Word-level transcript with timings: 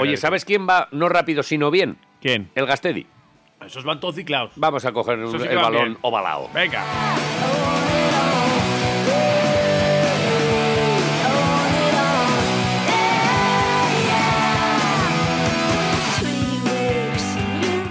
Oye, 0.00 0.16
¿sabes 0.16 0.44
quién 0.44 0.68
va 0.68 0.88
no 0.92 1.08
rápido 1.08 1.42
sino 1.42 1.70
bien? 1.70 1.98
¿Quién? 2.20 2.50
El 2.54 2.66
Gastedi. 2.66 3.06
Esos 3.64 3.84
van 3.84 3.98
todos 4.00 4.14
ciclados. 4.14 4.52
Vamos 4.56 4.84
a 4.84 4.92
coger 4.92 5.18
el 5.18 5.56
balón 5.56 5.84
bien. 5.84 5.98
ovalado. 6.02 6.48
Venga. 6.54 6.84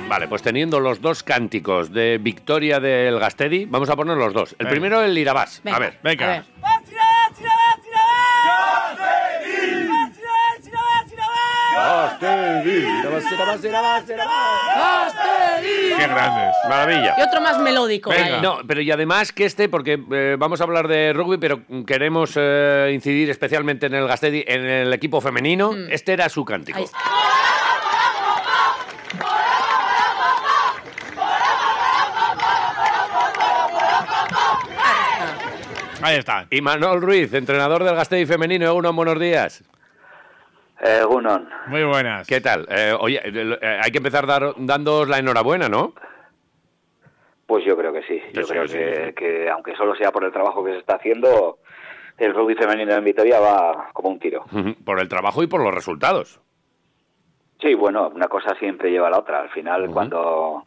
Vale, 0.09 0.29
pues 0.29 0.41
teniendo 0.41 0.79
los 0.79 1.01
dos 1.01 1.21
cánticos 1.21 1.91
de 1.91 2.17
victoria 2.17 2.79
del 2.79 3.19
Gastedi, 3.19 3.65
vamos 3.65 3.89
a 3.89 3.95
poner 3.97 4.15
los 4.17 4.33
dos. 4.33 4.51
El 4.53 4.57
Venga. 4.59 4.69
primero 4.71 5.03
el 5.03 5.17
Irabás. 5.17 5.59
Venga, 5.63 5.75
A 5.77 5.79
ver. 5.81 5.99
Venga. 6.01 6.25
a 6.25 6.29
ver. 6.29 6.43
Qué 15.97 16.07
grandes. 16.07 16.55
Maravilla. 16.67 17.15
Y 17.17 17.21
otro 17.21 17.41
más 17.41 17.59
melódico. 17.59 18.09
Venga. 18.09 18.41
No, 18.41 18.59
pero 18.67 18.81
y 18.81 18.91
además 18.91 19.31
que 19.31 19.45
este, 19.45 19.69
porque 19.69 19.99
eh, 20.11 20.35
vamos 20.37 20.61
a 20.61 20.63
hablar 20.63 20.87
de 20.87 21.13
rugby, 21.13 21.37
pero 21.37 21.61
queremos 21.85 22.33
eh, 22.35 22.91
incidir 22.93 23.29
especialmente 23.29 23.85
en 23.87 23.95
el 23.95 24.07
Gastedi, 24.07 24.43
en 24.47 24.65
el 24.65 24.93
equipo 24.93 25.21
femenino. 25.21 25.73
Este 25.89 26.13
era 26.13 26.29
su 26.29 26.45
cántico. 26.45 26.77
Ahí 26.77 26.83
está. 26.85 26.97
Ahí 36.01 36.17
está. 36.17 36.47
Y 36.51 36.61
Manuel 36.61 37.01
Ruiz, 37.01 37.33
entrenador 37.33 37.83
del 37.83 37.95
Gastedi 37.95 38.25
femenino. 38.25 38.73
Uno, 38.75 38.93
buenos 38.93 39.19
días. 39.19 39.63
Eh, 40.81 41.03
Gunon, 41.05 41.49
Muy 41.67 41.83
buenas. 41.83 42.27
¿Qué 42.27 42.39
tal? 42.39 42.67
Eh, 42.69 42.93
oye, 42.99 43.19
eh, 43.23 43.57
eh, 43.61 43.79
hay 43.83 43.91
que 43.91 43.97
empezar 43.97 44.27
dar, 44.27 44.53
dándoos 44.57 45.07
la 45.09 45.17
enhorabuena, 45.19 45.67
¿no? 45.69 45.93
pues 47.47 47.63
yo 47.63 47.77
creo 47.77 47.93
que 47.93 48.03
sí. 48.03 48.21
Yo 48.33 48.43
Sí, 48.43 48.49
creo 48.51 48.67
sí, 48.67 48.77
que, 48.77 49.05
sí. 49.07 49.13
que 49.13 49.49
aunque 49.49 49.73
solo 49.77 49.95
sea 49.95 50.11
por 50.11 50.25
el 50.25 50.33
trabajo 50.33 50.65
que 50.65 50.73
se 50.73 50.79
está 50.79 50.95
haciendo, 50.97 51.59
el 52.17 52.33
rugby 52.33 52.55
femenino 52.55 52.93
en 52.93 53.05
Vitoria 53.05 53.39
va 53.39 53.89
como 53.93 54.09
un 54.09 54.19
tiro. 54.19 54.45
Por 54.83 54.99
el 54.99 55.07
trabajo 55.07 55.41
y 55.43 55.47
por 55.47 55.63
los 55.63 55.73
resultados. 55.73 56.41
Sí, 57.61 57.73
bueno, 57.73 58.09
una 58.09 58.27
cosa 58.27 58.53
siempre 58.59 58.91
lleva 58.91 59.07
a 59.07 59.11
la 59.11 59.19
otra. 59.19 59.39
Al 59.39 59.49
final, 59.49 59.89
cuando 59.91 60.65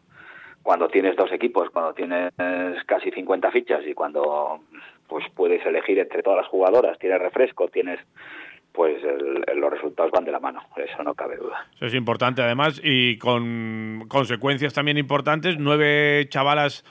cuando 0.63 0.87
tienes 0.89 1.15
dos 1.15 1.31
equipos, 1.31 1.69
cuando 1.69 1.93
tienes 1.93 2.31
casi 2.87 3.11
50 3.11 3.51
fichas 3.51 3.81
y 3.85 3.93
cuando 3.93 4.61
pues 5.07 5.23
puedes 5.35 5.63
elegir 5.65 5.99
entre 5.99 6.23
todas 6.23 6.37
las 6.41 6.47
jugadoras, 6.47 6.97
tienes 6.97 7.19
refresco, 7.21 7.67
tienes 7.67 7.99
pues 8.73 9.03
el- 9.03 9.43
el- 9.47 9.59
los 9.59 9.71
resultados 9.71 10.11
van 10.11 10.23
de 10.25 10.31
la 10.31 10.39
mano, 10.39 10.61
eso 10.77 11.03
no 11.03 11.13
cabe 11.13 11.37
duda. 11.37 11.67
Eso 11.75 11.85
es 11.87 11.93
importante, 11.93 12.41
además, 12.41 12.79
y 12.83 13.17
con 13.17 14.05
consecuencias 14.07 14.73
también 14.73 14.97
importantes. 14.97 15.57
Nueve 15.59 16.25
chavalas 16.29 16.83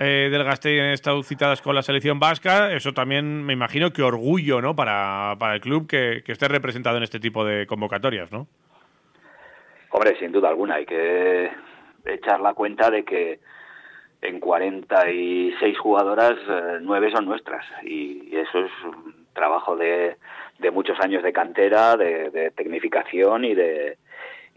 eh, 0.00 0.28
del 0.30 0.42
Gasteiz 0.42 0.80
han 0.80 0.90
estado 0.90 1.22
citadas 1.22 1.62
con 1.62 1.74
la 1.74 1.82
selección 1.82 2.18
vasca. 2.18 2.72
Eso 2.72 2.92
también 2.92 3.44
me 3.44 3.52
imagino 3.52 3.92
que 3.92 4.02
orgullo 4.02 4.60
¿no? 4.60 4.74
para, 4.74 5.36
para 5.38 5.54
el 5.54 5.60
club 5.60 5.86
que, 5.86 6.22
que 6.24 6.32
esté 6.32 6.48
representado 6.48 6.96
en 6.96 7.04
este 7.04 7.20
tipo 7.20 7.44
de 7.44 7.64
convocatorias, 7.68 8.32
¿no? 8.32 8.48
Hombre, 9.90 10.18
sin 10.18 10.32
duda 10.32 10.48
alguna, 10.48 10.74
hay 10.76 10.86
que 10.86 11.48
echar 12.06 12.40
la 12.40 12.54
cuenta 12.54 12.90
de 12.90 13.04
que 13.04 13.38
en 14.22 14.40
46 14.40 15.78
jugadoras, 15.78 16.32
eh, 16.48 16.78
nueve 16.82 17.12
son 17.14 17.26
nuestras. 17.26 17.64
Y 17.84 18.34
eso 18.36 18.58
es 18.64 18.72
trabajo 19.34 19.76
de, 19.76 20.16
de 20.58 20.70
muchos 20.70 20.98
años 21.00 21.22
de 21.22 21.32
cantera, 21.32 21.96
de, 21.96 22.30
de 22.30 22.50
tecnificación 22.50 23.44
y 23.44 23.54
de 23.54 23.98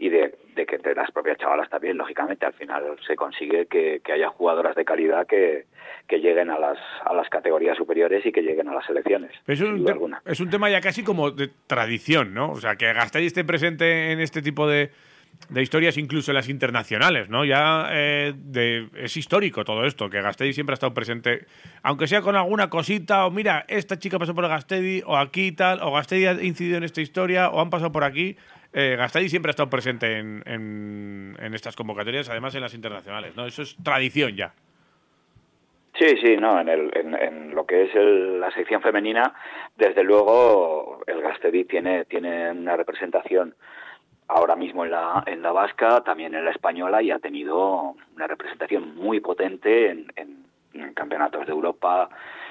y 0.00 0.10
de, 0.10 0.32
de 0.54 0.64
que 0.64 0.78
de 0.78 0.94
las 0.94 1.10
propias 1.10 1.38
chavalas 1.38 1.68
también, 1.68 1.96
lógicamente, 1.96 2.46
al 2.46 2.52
final 2.52 2.84
se 3.04 3.16
consigue 3.16 3.66
que, 3.66 4.00
que 4.04 4.12
haya 4.12 4.28
jugadoras 4.28 4.76
de 4.76 4.84
calidad 4.84 5.26
que, 5.26 5.64
que 6.06 6.20
lleguen 6.20 6.50
a 6.50 6.58
las, 6.58 6.78
a 7.04 7.12
las 7.14 7.28
categorías 7.28 7.76
superiores 7.76 8.24
y 8.24 8.30
que 8.30 8.42
lleguen 8.42 8.68
a 8.68 8.74
las 8.74 8.86
selecciones. 8.86 9.32
Un, 9.48 10.16
es 10.24 10.40
un 10.40 10.50
tema 10.50 10.70
ya 10.70 10.80
casi 10.80 11.02
como 11.02 11.32
de 11.32 11.50
tradición, 11.66 12.32
¿no? 12.32 12.52
O 12.52 12.60
sea, 12.60 12.76
que 12.76 12.92
Gasteiz 12.92 13.26
esté 13.26 13.42
presente 13.42 14.12
en 14.12 14.20
este 14.20 14.40
tipo 14.40 14.68
de, 14.68 14.90
de 15.48 15.62
historias, 15.62 15.96
incluso 15.96 16.32
las 16.32 16.48
internacionales, 16.48 17.28
¿no? 17.30 17.44
Ya 17.44 17.88
eh, 17.90 18.34
es 18.96 19.16
histórico 19.16 19.64
todo 19.64 19.84
esto, 19.86 20.10
que 20.10 20.20
Gasteiz 20.20 20.54
siempre 20.54 20.72
ha 20.72 20.74
estado 20.74 20.92
presente, 20.92 21.46
aunque 21.82 22.06
sea 22.06 22.20
con 22.20 22.36
alguna 22.36 22.68
cosita, 22.68 23.24
o 23.26 23.30
mira, 23.30 23.64
esta 23.68 23.98
chica 23.98 24.18
pasó 24.18 24.34
por 24.34 24.46
Gasteiz, 24.46 25.02
o 25.06 25.16
aquí 25.16 25.52
tal, 25.52 25.80
o 25.82 25.92
Gasteiz 25.92 26.26
ha 26.28 26.42
incidido 26.42 26.76
en 26.76 26.84
esta 26.84 27.00
historia, 27.00 27.48
o 27.48 27.60
han 27.60 27.70
pasado 27.70 27.90
por 27.92 28.04
aquí. 28.04 28.36
Eh, 28.74 28.96
Gasteiz 28.98 29.30
siempre 29.30 29.48
ha 29.48 29.52
estado 29.52 29.70
presente 29.70 30.18
en, 30.18 30.42
en- 30.44 31.36
en 31.40 31.54
estas 31.54 31.74
convocatorias, 31.74 32.28
además 32.28 32.54
en 32.54 32.60
las 32.60 32.74
internacionales, 32.74 33.34
¿no? 33.34 33.46
Eso 33.46 33.62
es 33.62 33.74
tradición 33.82 34.36
ya. 34.36 34.52
Sí, 35.98 36.06
sí, 36.22 36.36
no, 36.36 36.60
en, 36.60 36.68
el, 36.68 36.90
en, 36.94 37.14
en 37.14 37.54
lo 37.54 37.64
que 37.66 37.84
es 37.84 37.94
el- 37.94 38.38
la 38.38 38.50
sección 38.52 38.82
femenina, 38.82 39.32
desde 39.76 40.04
luego 40.04 41.02
el 41.06 41.22
Gastedi 41.22 41.64
tiene, 41.64 42.04
tiene 42.04 42.50
una 42.52 42.76
representación 42.76 43.54
ahora 44.28 44.54
mismo 44.56 44.84
en 44.84 44.90
la, 44.90 45.22
en 45.26 45.42
la 45.42 45.52
vasca, 45.52 46.02
también 46.02 46.34
en 46.34 46.44
la 46.44 46.50
española 46.50 47.02
y 47.02 47.10
ha 47.10 47.18
tenido 47.18 47.94
una 48.14 48.26
representación 48.26 48.94
muy 48.96 49.20
potente 49.20 49.90
en, 49.90 50.12
en- 50.16 50.46
en 50.74 50.92
campeonatos 50.94 51.46
de 51.46 51.52
Europa, 51.52 52.08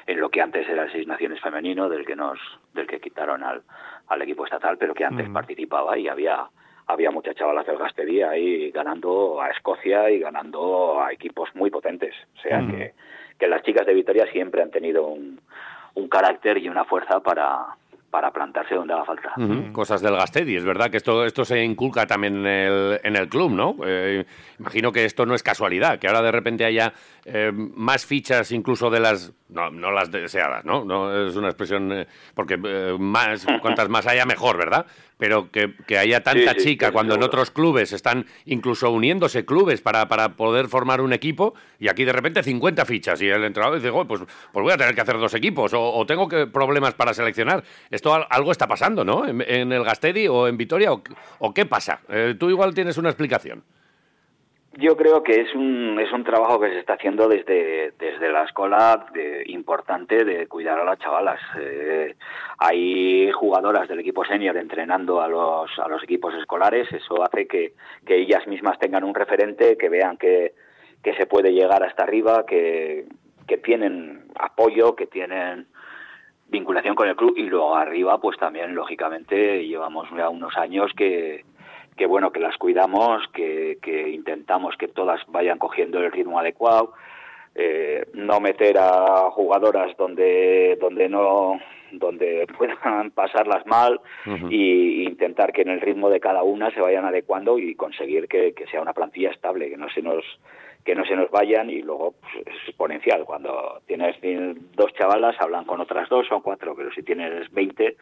en 0.08 0.20
lo 0.20 0.30
que 0.30 0.42
antes 0.42 0.68
era 0.68 0.84
el 0.84 0.92
Seis 0.92 1.08
Naciones 1.08 1.40
femenino, 1.40 1.88
del 1.88 2.06
que 2.06 2.16
nos, 2.16 2.40
del 2.74 2.88
que 2.88 3.00
quitaron 3.00 3.44
al, 3.44 3.62
al 4.08 4.22
equipo 4.24 4.44
estatal, 4.44 4.78
pero 4.78 4.94
que 4.94 5.06
antes 5.06 5.28
participaba 5.34 5.98
y 5.98 6.08
había 6.08 6.48
había 6.88 7.12
muchas 7.12 7.36
chavalas 7.36 7.66
del 7.68 7.78
Gastedi 7.78 8.22
ahí 8.22 8.72
ganando 8.72 9.42
a 9.42 9.50
Escocia 9.52 10.10
y 10.10 10.20
ganando 10.20 11.02
a 11.02 11.12
equipos 11.12 11.54
muy 11.54 11.70
potentes. 11.70 12.16
O 12.38 12.42
sea 12.42 12.60
que, 12.72 12.94
que 13.38 13.48
las 13.48 13.62
chicas 13.64 13.86
de 13.86 13.94
Vitoria 13.94 14.26
siempre 14.32 14.62
han 14.64 14.72
tenido 14.72 15.06
un, 15.06 15.40
un 15.96 16.08
carácter 16.10 16.58
y 16.58 16.70
una 16.70 16.86
fuerza 16.86 17.20
para, 17.20 17.76
para 18.10 18.32
plantarse 18.32 18.76
donde 18.76 18.94
haga 18.94 19.06
falta. 19.06 19.34
Ujú, 19.38 19.72
Cosas 19.74 20.02
del 20.02 20.16
Gastedi, 20.16 20.56
es 20.56 20.64
verdad 20.64 20.90
que 20.90 20.98
esto, 20.98 21.26
esto 21.26 21.44
se 21.44 21.62
inculca 21.64 22.06
también 22.06 22.38
en 22.38 22.46
el, 22.48 23.00
en 23.04 23.16
el 23.16 23.28
club, 23.28 23.52
¿no? 23.52 23.76
Eh, 23.86 24.26
imagino 24.60 24.92
que 24.92 25.06
esto 25.06 25.26
no 25.26 25.36
es 25.36 25.44
casualidad, 25.44 26.00
que 26.00 26.08
ahora 26.08 26.22
de 26.22 26.32
repente 26.32 26.66
haya 26.66 26.94
eh, 27.26 27.52
más 27.54 28.06
fichas 28.06 28.52
incluso 28.52 28.90
de 28.90 29.02
las, 29.02 29.34
no, 29.50 29.70
no 29.70 29.92
las 29.92 30.10
deseadas, 30.10 30.64
¿no? 30.64 30.86
No 30.86 31.28
es 31.28 31.36
una 31.36 31.48
expresión, 31.48 31.92
eh, 31.92 32.08
porque 32.34 32.58
eh, 32.64 32.96
más, 32.98 33.46
cuantas 33.62 33.90
más 33.90 34.08
haya 34.08 34.26
mejor, 34.26 34.58
¿verdad? 34.58 34.86
Pero 35.18 35.50
que, 35.52 35.74
que 35.88 35.98
haya 35.98 36.22
tanta 36.22 36.54
Sí, 36.54 36.60
chica 36.60 36.88
sí, 36.88 36.94
cuando 36.94 37.16
en 37.16 37.24
otros 37.24 37.50
clubes 37.50 37.92
están 37.92 38.28
incluso 38.46 38.92
uniéndose 38.92 39.46
clubes 39.46 39.82
para, 39.82 40.08
para 40.08 40.36
poder 40.36 40.68
formar 40.68 41.02
un 41.02 41.12
equipo 41.12 41.56
y 41.80 41.88
aquí 41.88 42.06
de 42.06 42.14
repente 42.14 42.44
50 42.44 42.86
fichas 42.86 43.20
y 43.22 43.28
el 43.28 43.44
entrenador 43.44 43.78
dice, 43.80 43.90
"Joder, 43.90 44.08
pues, 44.08 44.22
pues 44.54 44.64
voy 44.64 44.72
a 44.74 44.78
tener 44.78 44.94
que 44.94 45.02
hacer 45.02 45.18
dos 45.18 45.34
equipos 45.34 45.74
o, 45.74 45.82
o 45.94 46.06
tengo 46.06 46.28
que, 46.28 46.46
problemas 46.46 46.94
para 46.94 47.14
seleccionar. 47.16 47.64
Esto 47.90 48.14
al- 48.14 48.28
algo 48.30 48.52
está 48.52 48.68
pasando, 48.68 49.04
¿no? 49.04 49.28
En, 49.28 49.42
en 49.42 49.72
el 49.72 49.84
Gastedi 49.84 50.28
o 50.28 50.48
en 50.48 50.56
Vitoria 50.58 50.94
o, 50.94 51.02
o 51.40 51.54
qué 51.54 51.66
pasa. 51.66 52.00
Eh, 52.10 52.36
tú 52.40 52.50
igual 52.52 52.76
tienes 52.76 52.98
una 52.98 53.10
explicación. 53.10 53.64
Yo 54.80 54.96
creo 54.96 55.24
que 55.24 55.42
es 55.42 55.56
un, 55.56 56.00
es 56.00 56.12
un 56.12 56.24
trabajo 56.24 56.60
que 56.60 56.70
se 56.70 56.78
está 56.78 56.94
haciendo 56.94 57.28
desde, 57.28 57.94
desde 57.98 58.32
la 58.32 58.44
escuela 58.44 59.08
de- 59.12 59.42
importante 59.48 60.24
de 60.24 60.46
cuidar 60.48 60.78
a 60.80 60.84
las 60.84 61.00
chavalas. 61.00 61.40
Eh, 61.60 62.16
hay 62.60 63.32
jugadoras 63.32 63.88
del 63.88 64.00
equipo 64.02 64.24
senior 64.24 64.56
entrenando 64.56 65.20
a 65.20 65.28
los, 65.28 65.72
a 65.80 65.88
los 65.88 66.04
equipos 66.04 66.36
escolares, 66.36 66.88
eso 66.94 67.24
hace 67.24 67.48
que, 67.48 67.74
que 68.06 68.18
ellas 68.18 68.46
mismas 68.46 68.78
tengan 68.78 69.04
un 69.04 69.16
referente, 69.16 69.78
que 69.80 69.90
vean 69.90 70.16
que, 70.16 70.54
que 71.04 71.16
se 71.16 71.26
puede 71.26 71.54
llegar 71.54 71.82
hasta 71.84 72.04
arriba, 72.04 72.46
que, 72.46 73.06
que 73.48 73.58
tienen 73.58 74.26
apoyo, 74.38 74.96
que 74.96 75.08
tienen 75.08 75.66
vinculación 76.50 76.94
con 76.94 77.08
el 77.10 77.16
club 77.16 77.34
y 77.36 77.50
luego 77.50 77.76
arriba 77.76 78.20
pues 78.22 78.38
también 78.38 78.76
lógicamente 78.76 79.66
llevamos 79.66 80.08
ya 80.16 80.30
unos 80.30 80.56
años 80.56 80.92
que, 80.96 81.44
que 81.98 82.06
bueno 82.06 82.32
que 82.32 82.40
las 82.40 82.58
cuidamos 82.58 83.24
que, 83.34 83.78
que 83.82 84.10
intentamos 84.10 84.76
que 84.78 84.88
todas 84.88 85.20
vayan 85.28 85.58
cogiendo 85.58 86.00
el 86.00 86.12
ritmo 86.12 86.40
adecuado 86.40 86.94
eh, 87.56 88.06
no 88.14 88.40
meter 88.40 88.78
a 88.78 89.30
jugadoras 89.32 89.96
donde 89.98 90.78
donde 90.80 91.10
no 91.10 91.60
donde 91.92 92.48
puedan 92.58 93.12
pasarlas 93.12 93.66
mal 93.66 94.00
y 94.50 95.04
intentar 95.04 95.52
que 95.52 95.62
en 95.62 95.70
el 95.70 95.82
ritmo 95.82 96.10
de 96.10 96.20
cada 96.20 96.44
una 96.44 96.70
se 96.72 96.82
vayan 96.82 97.06
adecuando 97.06 97.58
y 97.58 97.76
conseguir 97.76 98.28
que, 98.28 98.54
que 98.54 98.68
sea 98.68 98.82
una 98.82 98.94
plantilla 98.94 99.32
estable 99.32 99.70
que 99.70 99.78
no 99.78 99.90
se 99.90 100.02
nos 100.02 100.24
que 100.88 100.96
no 100.96 101.04
se 101.06 101.18
nos 101.18 101.30
vayan 101.30 101.70
y 101.70 101.82
luego 101.82 102.14
pues, 102.22 102.48
es 102.48 102.70
exponencial. 102.70 103.26
Cuando 103.26 103.82
tienes 103.86 104.16
dos 104.74 104.94
chavalas, 104.94 105.36
hablan 105.42 105.66
con 105.66 105.82
otras 105.82 106.08
dos, 106.08 106.26
son 106.28 106.42
cuatro, 106.42 106.76
pero 106.78 106.92
si 106.94 107.04
tienes 107.04 107.52
20, 107.52 107.98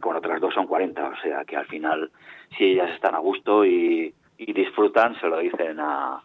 con 0.00 0.16
otras 0.16 0.40
dos 0.40 0.54
son 0.54 0.66
40. 0.66 1.08
O 1.08 1.16
sea 1.22 1.44
que 1.44 1.56
al 1.56 1.66
final, 1.66 2.10
si 2.56 2.64
ellas 2.64 2.90
están 2.94 3.14
a 3.14 3.18
gusto 3.18 3.64
y, 3.64 4.12
y 4.38 4.52
disfrutan, 4.52 5.18
se 5.20 5.28
lo 5.28 5.38
dicen 5.38 5.78
a, 5.78 6.22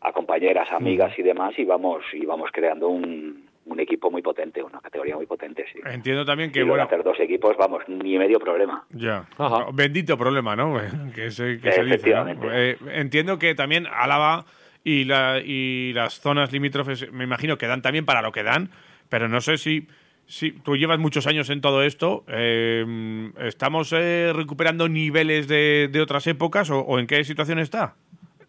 a 0.00 0.12
compañeras, 0.12 0.70
amigas 0.72 1.18
y 1.18 1.22
demás 1.22 1.58
y 1.58 1.64
vamos, 1.64 2.02
y 2.12 2.24
vamos 2.24 2.50
creando 2.52 2.88
un, 2.88 3.46
un 3.66 3.80
equipo 3.80 4.10
muy 4.10 4.22
potente, 4.22 4.62
una 4.62 4.80
categoría 4.80 5.16
muy 5.16 5.26
potente, 5.26 5.64
sí. 5.72 5.80
Entiendo 5.84 6.24
también 6.24 6.52
que, 6.52 6.60
Y 6.60 6.62
bueno... 6.62 6.84
hacer 6.84 7.02
dos 7.02 7.18
equipos, 7.18 7.56
vamos, 7.56 7.82
ni 7.88 8.16
medio 8.16 8.38
problema. 8.38 8.84
Ya. 8.90 9.26
Ajá. 9.36 9.66
Bendito 9.72 10.16
problema, 10.16 10.54
¿no? 10.54 10.76
que 11.14 11.30
se, 11.30 11.60
que 11.60 11.72
se 11.72 11.84
dice. 11.84 12.14
Eh, 12.52 12.76
entiendo 12.92 13.38
que 13.38 13.54
también 13.54 13.86
Álava 13.86 14.44
y, 14.84 15.04
la, 15.04 15.40
y 15.44 15.92
las 15.94 16.20
zonas 16.20 16.52
limítrofes, 16.52 17.12
me 17.12 17.24
imagino 17.24 17.58
que 17.58 17.66
dan 17.66 17.82
también 17.82 18.06
para 18.06 18.22
lo 18.22 18.30
que 18.30 18.44
dan, 18.44 18.70
pero 19.08 19.28
no 19.28 19.40
sé 19.40 19.58
si, 19.58 19.88
si 20.26 20.52
tú 20.52 20.76
llevas 20.76 20.98
muchos 20.98 21.26
años 21.26 21.50
en 21.50 21.60
todo 21.60 21.82
esto. 21.82 22.24
eh, 22.28 23.30
¿Estamos 23.38 23.92
eh, 23.92 24.32
recuperando 24.34 24.88
niveles 24.88 25.48
de, 25.48 25.88
de 25.90 26.00
otras 26.00 26.26
épocas 26.26 26.70
o, 26.70 26.80
o 26.80 26.98
en 26.98 27.06
qué 27.06 27.22
situación 27.24 27.58
está 27.58 27.94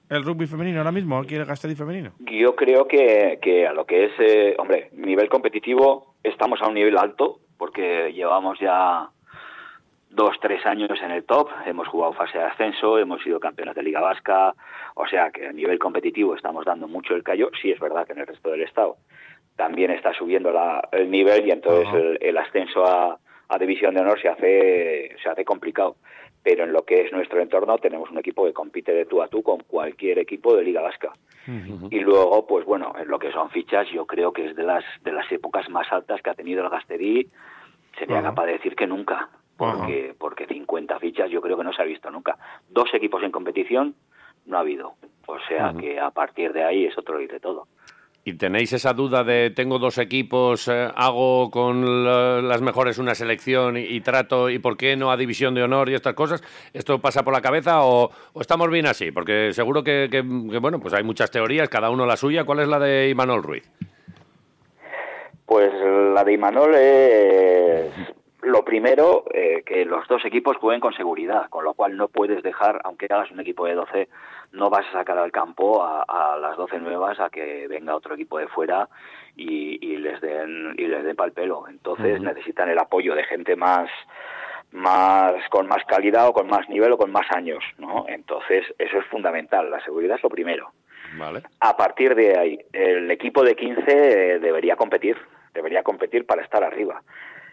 el 0.09 0.23
rugby 0.23 0.47
femenino 0.47 0.79
ahora 0.79 0.91
mismo, 0.91 1.17
aquí 1.17 1.35
el 1.35 1.45
Gastedi 1.45 1.75
femenino? 1.75 2.11
Yo 2.19 2.55
creo 2.55 2.87
que, 2.87 3.39
que 3.41 3.67
a 3.67 3.73
lo 3.73 3.85
que 3.85 4.05
es, 4.05 4.11
eh, 4.19 4.55
hombre, 4.57 4.89
nivel 4.93 5.29
competitivo, 5.29 6.15
estamos 6.23 6.61
a 6.61 6.67
un 6.67 6.75
nivel 6.75 6.97
alto, 6.97 7.39
porque 7.57 8.13
llevamos 8.13 8.57
ya 8.59 9.09
dos, 10.09 10.37
tres 10.41 10.65
años 10.65 10.97
en 11.03 11.11
el 11.11 11.25
top, 11.25 11.49
hemos 11.65 11.87
jugado 11.87 12.13
fase 12.13 12.37
de 12.37 12.45
ascenso, 12.45 12.97
hemos 12.97 13.21
sido 13.21 13.39
campeones 13.39 13.75
de 13.75 13.83
Liga 13.83 13.99
Vasca, 13.99 14.55
o 14.95 15.05
sea 15.07 15.29
que 15.31 15.47
a 15.47 15.51
nivel 15.51 15.77
competitivo 15.77 16.35
estamos 16.35 16.65
dando 16.65 16.87
mucho 16.87 17.13
el 17.13 17.23
callo, 17.23 17.51
sí 17.61 17.71
es 17.71 17.79
verdad 17.79 18.07
que 18.07 18.13
en 18.13 18.19
el 18.19 18.27
resto 18.27 18.49
del 18.49 18.61
Estado 18.61 18.95
también 19.57 19.91
está 19.91 20.13
subiendo 20.13 20.51
la- 20.51 20.87
el 20.93 21.11
nivel 21.11 21.45
y 21.47 21.51
entonces 21.51 21.93
el, 21.93 22.17
el 22.21 22.37
ascenso 22.37 22.85
a, 22.85 23.19
a 23.49 23.57
División 23.57 23.93
de 23.95 24.01
Honor 24.01 24.21
se 24.21 24.29
hace, 24.29 25.15
se 25.21 25.29
hace 25.29 25.43
complicado. 25.43 25.97
Pero 26.43 26.63
en 26.63 26.71
lo 26.71 26.83
que 26.85 27.01
es 27.01 27.11
nuestro 27.11 27.41
entorno 27.41 27.77
tenemos 27.77 28.09
un 28.09 28.19
equipo 28.19 28.45
que 28.45 28.53
compite 28.53 28.93
de 28.93 29.05
tú 29.05 29.21
a 29.21 29.27
tú 29.27 29.43
con 29.43 29.59
cualquier 29.61 30.19
equipo 30.19 30.55
de 30.55 30.63
Liga 30.63 30.81
Vasca. 30.81 31.11
Y 31.91 31.99
luego, 31.99 32.45
pues 32.47 32.65
bueno, 32.65 32.93
en 32.97 33.07
lo 33.09 33.19
que 33.19 33.31
son 33.33 33.49
fichas, 33.49 33.87
yo 33.89 34.05
creo 34.05 34.31
que 34.31 34.45
es 34.45 34.55
de 34.55 34.63
las 34.63 34.85
de 35.03 35.11
las 35.11 35.29
épocas 35.31 35.67
más 35.69 35.91
altas 35.91 36.21
que 36.21 36.29
ha 36.29 36.33
tenido 36.35 36.63
el 36.63 36.69
Gastedí. 36.69 37.27
Sería 37.97 38.17
capaz 38.29 38.45
de 38.45 38.53
decir 38.53 38.75
que 38.75 38.85
nunca, 38.87 39.29
porque 39.79 40.13
porque 40.17 40.45
50 40.45 40.99
fichas 40.99 41.29
yo 41.31 41.41
creo 41.41 41.57
que 41.57 41.63
no 41.63 41.73
se 41.73 41.81
ha 41.81 41.85
visto 41.85 42.09
nunca. 42.11 42.37
Dos 42.69 42.93
equipos 42.93 43.23
en 43.23 43.31
competición 43.31 43.95
no 44.45 44.57
ha 44.57 44.61
habido. 44.61 44.93
O 45.25 45.39
sea 45.47 45.71
que 45.79 45.99
a 45.99 46.11
partir 46.11 46.53
de 46.53 46.63
ahí 46.63 46.85
es 46.85 46.97
otro 46.97 47.19
ir 47.19 47.31
de 47.31 47.39
todo. 47.39 47.67
¿Y 48.27 48.33
tenéis 48.33 48.73
esa 48.73 48.91
duda 48.91 49.23
de 49.23 49.51
tengo 49.51 49.79
dos 49.79 49.97
equipos, 49.99 50.67
eh, 50.67 50.89
hago 50.97 51.49
con 51.49 52.03
la- 52.03 52.41
las 52.41 52.61
mejores 52.61 52.97
una 52.97 53.15
selección 53.15 53.77
y, 53.77 54.01
trato 54.01 54.49
y 54.49 54.59
por 54.59 54.75
qué 54.75 54.97
no 54.97 55.11
a 55.11 55.15
división 55.15 55.55
de 55.55 55.63
honor 55.63 55.87
y 55.87 55.93
estas 55.93 56.13
cosas? 56.13 56.43
¿Esto 56.73 56.99
pasa 56.99 57.23
por 57.23 57.31
la 57.33 57.39
cabeza 57.39 57.85
o, 57.85 58.11
estamos 58.37 58.69
bien 58.69 58.85
así? 58.85 59.13
Porque 59.13 59.53
seguro 59.53 59.81
que, 59.81 60.09
bueno, 60.59 60.81
pues 60.81 60.93
hay 60.93 61.05
muchas 61.05 61.31
teorías, 61.31 61.69
cada 61.69 61.89
uno 61.89 62.05
la 62.05 62.17
suya. 62.17 62.43
¿Cuál 62.43 62.59
es 62.59 62.67
la 62.67 62.79
de 62.79 63.07
Imanol 63.07 63.43
Ruiz? 63.43 63.71
Pues 65.45 65.71
la 66.13 66.25
de 66.25 66.33
Imanol 66.33 66.75
es 66.75 67.93
lo 68.41 68.65
primero, 68.65 69.23
eh, 69.33 69.63
que 69.65 69.85
los 69.85 70.05
dos 70.09 70.25
equipos 70.25 70.57
jueguen 70.57 70.81
con 70.81 70.93
seguridad, 70.93 71.47
con 71.49 71.63
lo 71.63 71.73
cual 71.75 71.95
no 71.95 72.09
puedes 72.09 72.43
dejar, 72.43 72.81
aunque 72.83 73.07
hagas 73.09 73.31
un 73.31 73.39
equipo 73.39 73.65
de 73.65 73.75
12, 73.75 74.09
no 74.51 74.69
vas 74.69 74.85
a 74.87 74.99
sacar 74.99 75.17
al 75.17 75.31
campo 75.31 75.83
a, 75.83 76.03
a 76.03 76.37
las 76.37 76.57
12 76.57 76.79
nuevas 76.79 77.19
a 77.19 77.29
que 77.29 77.67
venga 77.67 77.95
otro 77.95 78.15
equipo 78.15 78.39
de 78.39 78.47
fuera 78.47 78.87
y, 79.35 79.77
y 79.85 79.97
les 79.97 80.19
den 80.21 80.75
y 80.77 80.87
les 80.87 81.03
den 81.03 81.15
pal 81.15 81.31
pelo. 81.31 81.67
Entonces 81.67 82.21
necesitan 82.21 82.69
el 82.69 82.79
apoyo 82.79 83.15
de 83.15 83.23
gente 83.23 83.55
más 83.55 83.89
más 84.71 85.35
con 85.49 85.67
más 85.67 85.83
calidad 85.85 86.27
o 86.27 86.33
con 86.33 86.47
más 86.47 86.67
nivel 86.69 86.91
o 86.91 86.97
con 86.97 87.11
más 87.11 87.25
años, 87.31 87.63
¿no? 87.77 88.05
Entonces 88.07 88.65
eso 88.77 88.99
es 88.99 89.05
fundamental. 89.05 89.69
La 89.71 89.83
seguridad 89.83 90.17
es 90.17 90.23
lo 90.23 90.29
primero. 90.29 90.71
Vale. 91.17 91.43
A 91.61 91.77
partir 91.77 92.15
de 92.15 92.37
ahí, 92.37 92.59
el 92.73 93.09
equipo 93.11 93.43
de 93.43 93.55
15 93.55 93.81
eh, 93.87 94.39
debería 94.39 94.75
competir, 94.75 95.17
debería 95.53 95.83
competir 95.83 96.25
para 96.25 96.41
estar 96.41 96.63
arriba. 96.63 97.01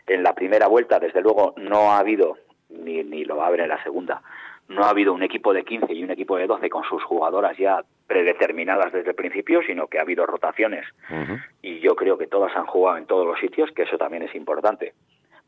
En 0.07 0.23
la 0.23 0.35
primera 0.35 0.67
vuelta, 0.67 0.99
desde 0.99 1.23
luego, 1.23 1.55
no 1.57 1.93
ha 1.93 1.99
habido, 1.99 2.37
ni, 2.69 3.05
ni 3.05 3.25
lo 3.25 3.37
va 3.37 3.45
a 3.45 3.49
haber 3.49 3.61
en 3.61 3.69
la 3.69 3.83
segunda, 3.83 4.23
no 4.69 4.85
ha 4.85 4.91
habido 4.91 5.13
un 5.13 5.23
equipo 5.23 5.53
de 5.53 5.65
15 5.65 5.93
y 5.93 6.03
un 6.05 6.11
equipo 6.11 6.37
de 6.37 6.47
12 6.47 6.69
con 6.71 6.85
sus 6.85 7.03
jugadoras 7.05 7.57
ya 7.59 7.83
predeterminadas 8.07 8.93
desde 8.93 9.11
el 9.11 9.15
principio, 9.17 9.61
sino 9.67 9.87
que 9.89 9.99
ha 9.99 10.03
habido 10.03 10.27
rotaciones 10.27 10.85
y 11.63 11.81
yo 11.81 11.95
creo 11.97 12.17
que 12.19 12.27
todas 12.27 12.55
han 12.57 12.67
jugado 12.67 12.97
en 12.99 13.07
todos 13.07 13.27
los 13.27 13.39
sitios, 13.41 13.71
que 13.73 13.83
eso 13.83 13.97
también 13.99 14.23
es 14.23 14.35
importante. 14.35 14.95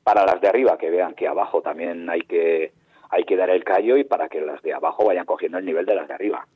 Para 0.05 0.25
las 0.25 0.41
de 0.41 0.49
arriba, 0.49 0.77
que 0.79 0.91
vean 0.91 1.15
que 1.15 1.27
abajo 1.27 1.63
también 1.63 2.09
hay 2.09 2.21
que, 2.23 2.73
hay 3.11 3.25
que 3.25 3.37
dar 3.37 3.51
el 3.51 3.65
callo 3.65 3.97
y 3.97 4.05
para 4.05 4.29
que 4.29 4.41
las 4.41 4.63
de 4.63 4.73
abajo 4.75 5.05
vayan 5.07 5.27
cogiendo 5.27 5.59
el 5.59 5.65
nivel 5.65 5.85
de 5.87 5.95
las 5.95 6.09
de 6.09 6.15
arriba. 6.15 6.47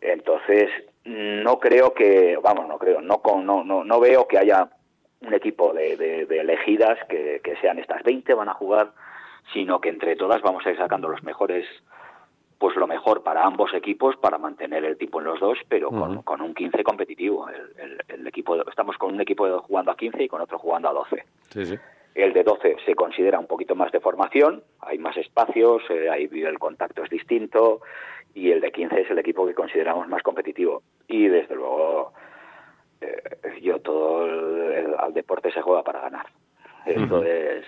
Entonces, 0.00 0.70
no 1.04 1.58
creo 1.58 1.92
que, 1.94 2.38
vamos, 2.42 2.68
no 2.68 2.78
creo, 2.78 3.00
no, 3.00 3.18
con- 3.22 3.44
no, 3.44 3.64
no, 3.64 3.84
no 3.84 4.00
veo 4.00 4.26
que 4.28 4.38
haya 4.38 4.68
un 5.20 5.34
equipo 5.34 5.72
de, 5.74 5.96
de- 5.96 6.26
de 6.26 6.38
elegidas 6.40 6.98
que, 7.08 7.40
que 7.44 7.56
sean 7.56 7.78
estas 7.78 8.02
20 8.02 8.32
van 8.34 8.48
a 8.48 8.54
jugar, 8.54 8.92
sino 9.52 9.80
que 9.80 9.88
entre 9.88 10.16
todas 10.16 10.42
vamos 10.42 10.64
a 10.66 10.70
ir 10.70 10.76
sacando 10.76 11.08
los 11.08 11.22
mejores, 11.22 11.66
pues 12.58 12.76
lo 12.76 12.86
mejor 12.86 13.22
para 13.22 13.44
ambos 13.44 13.72
equipos 13.74 14.16
para 14.16 14.36
mantener 14.38 14.84
el 14.84 14.96
tipo 14.98 15.18
en 15.20 15.26
los 15.26 15.40
dos, 15.40 15.58
pero 15.68 15.90
con, 16.24 16.40
un 16.42 16.54
15 16.54 16.84
competitivo. 16.84 17.48
El, 17.48 17.72
el- 17.78 18.00
el 18.08 18.26
equipo, 18.26 18.54
estamos 18.68 18.96
con 18.98 19.14
un 19.14 19.20
equipo 19.20 19.46
jugando 19.62 19.90
a 19.92 19.96
15 19.96 20.22
y 20.24 20.28
con 20.28 20.40
otro 20.42 20.58
jugando 20.58 20.88
a 20.88 20.92
12. 20.92 21.24
Sí, 21.50 21.64
sí. 21.66 21.78
El 22.14 22.32
de 22.32 22.42
12 22.42 22.76
se 22.84 22.94
considera 22.94 23.38
un 23.38 23.46
poquito 23.46 23.74
más 23.76 23.92
de 23.92 24.00
formación, 24.00 24.62
hay 24.80 24.98
más 24.98 25.16
espacios, 25.16 25.82
eh, 25.90 26.10
ahí 26.10 26.28
el 26.32 26.58
contacto 26.58 27.02
es 27.04 27.08
distinto 27.10 27.80
y 28.34 28.50
el 28.50 28.60
de 28.60 28.72
15 28.72 29.00
es 29.02 29.10
el 29.10 29.18
equipo 29.20 29.46
que 29.46 29.54
consideramos 29.54 30.06
más 30.08 30.22
competitivo. 30.22 30.82
Y 31.08 31.28
desde 31.28 31.54
luego, 31.54 32.12
eh, 33.00 33.60
yo 33.62 33.78
todo 33.80 34.26
el, 34.26 34.72
el- 34.72 34.94
al 34.98 35.14
deporte 35.14 35.50
se 35.52 35.62
juega 35.62 35.82
para 35.82 36.00
ganar. 36.00 36.26
Entonces, 36.84 37.64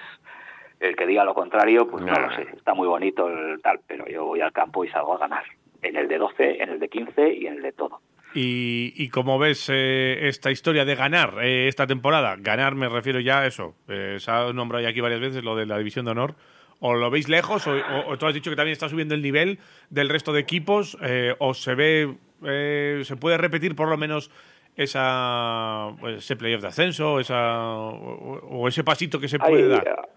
el 0.82 0.96
que 0.96 1.06
diga 1.06 1.24
lo 1.24 1.34
contrario, 1.34 1.86
pues 1.88 2.04
no, 2.04 2.12
No, 2.12 2.20
lo 2.20 2.34
sé, 2.36 2.46
está 2.56 2.74
muy 2.74 2.86
bonito 2.88 3.28
el 3.28 3.60
tal, 3.62 3.80
pero 3.86 4.06
yo 4.06 4.24
voy 4.24 4.40
al 4.40 4.52
campo 4.52 4.84
y 4.84 4.88
salgo 4.88 5.14
a 5.14 5.18
ganar. 5.18 5.44
En 5.82 5.96
el 5.96 6.06
de 6.08 6.18
12, 6.18 6.62
en 6.62 6.68
el 6.70 6.78
de 6.78 6.88
15 6.88 7.34
y 7.34 7.46
en 7.46 7.54
el 7.54 7.62
de 7.62 7.72
todo. 7.72 8.00
¿Y, 8.34 8.94
y 8.96 9.08
cómo 9.10 9.38
ves 9.38 9.68
eh, 9.70 10.28
esta 10.28 10.50
historia 10.50 10.84
de 10.84 10.94
ganar 10.94 11.34
eh, 11.42 11.68
esta 11.68 11.86
temporada? 11.86 12.36
Ganar 12.38 12.74
me 12.74 12.88
refiero 12.88 13.20
ya 13.20 13.40
a 13.40 13.46
eso. 13.46 13.74
Eh, 13.88 14.16
se 14.18 14.30
ha 14.30 14.52
nombrado 14.52 14.82
ya 14.82 14.88
aquí 14.90 15.00
varias 15.00 15.20
veces 15.20 15.44
lo 15.44 15.54
de 15.56 15.66
la 15.66 15.76
división 15.78 16.04
de 16.06 16.12
honor. 16.12 16.34
¿O 16.80 16.94
lo 16.94 17.10
veis 17.10 17.28
lejos? 17.28 17.66
¿O, 17.66 17.72
o- 17.72 18.12
o 18.12 18.18
tú 18.18 18.26
has 18.26 18.34
dicho 18.34 18.48
que 18.50 18.56
también 18.56 18.72
está 18.72 18.88
subiendo 18.88 19.14
el 19.14 19.22
nivel 19.22 19.58
del 19.90 20.08
resto 20.08 20.32
de 20.32 20.40
equipos? 20.40 20.96
Eh, 21.02 21.34
¿O 21.38 21.52
se 21.54 21.74
ve, 21.74 22.14
eh, 22.44 23.00
se 23.04 23.16
puede 23.16 23.36
repetir 23.38 23.76
por 23.76 23.88
lo 23.88 23.96
menos 23.96 24.30
esa, 24.76 25.90
pues, 26.00 26.18
ese 26.18 26.36
playoff 26.36 26.62
de 26.62 26.68
ascenso 26.68 27.20
esa, 27.20 27.68
o, 27.68 28.38
o 28.62 28.68
ese 28.68 28.82
pasito 28.84 29.20
que 29.20 29.28
se 29.28 29.38
puede 29.38 29.64
Hay, 29.64 29.68
dar? 29.68 30.08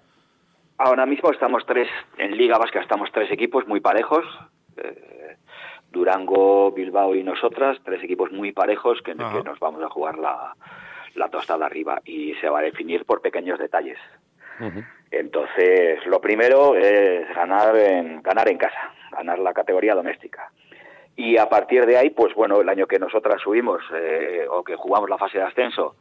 Ahora 0.78 1.06
mismo 1.06 1.32
estamos 1.32 1.66
tres, 1.66 1.88
en 2.18 2.36
Liga 2.36 2.58
Vasca 2.58 2.82
estamos 2.82 3.10
tres 3.12 3.32
equipos 3.32 3.68
muy 3.68 3.80
parejos. 3.80 4.26
eh, 4.78 5.38
Durango, 5.90 6.72
Bilbao 6.74 7.16
y 7.16 7.24
nosotras, 7.24 7.78
tres 7.86 8.04
equipos 8.04 8.30
muy 8.32 8.52
parejos 8.52 9.02
que, 9.02 9.14
que 9.14 9.44
nos 9.46 9.58
vamos 9.60 9.82
a 9.82 9.88
jugar 9.90 10.18
la, 10.18 10.54
la 11.16 11.30
tostada 11.30 11.66
arriba 11.66 12.02
y 12.04 12.34
se 12.36 12.50
va 12.50 12.60
a 12.60 12.64
definir 12.64 13.06
por 13.06 13.22
pequeños 13.22 13.58
detalles. 13.58 13.98
Entonces, 15.12 16.06
lo 16.06 16.20
primero 16.20 16.76
es 16.76 17.34
ganar 17.34 17.78
en, 17.78 18.22
ganar 18.22 18.50
en 18.50 18.58
casa, 18.58 18.92
ganar 19.12 19.40
la 19.40 19.54
categoría 19.54 19.96
doméstica. 19.96 20.52
Y 21.16 21.38
a 21.38 21.48
partir 21.48 21.86
de 21.86 21.98
ahí, 21.98 22.10
pues 22.10 22.34
bueno, 22.34 22.60
el 22.60 22.68
año 22.68 22.88
que 22.88 23.00
nosotras 23.00 23.42
subimos 23.42 23.82
eh, 23.94 24.46
o 24.50 24.66
que 24.66 24.76
jugamos 24.76 25.10
la 25.10 25.18
fase 25.18 25.38
de 25.38 25.46
ascenso, 25.46 25.96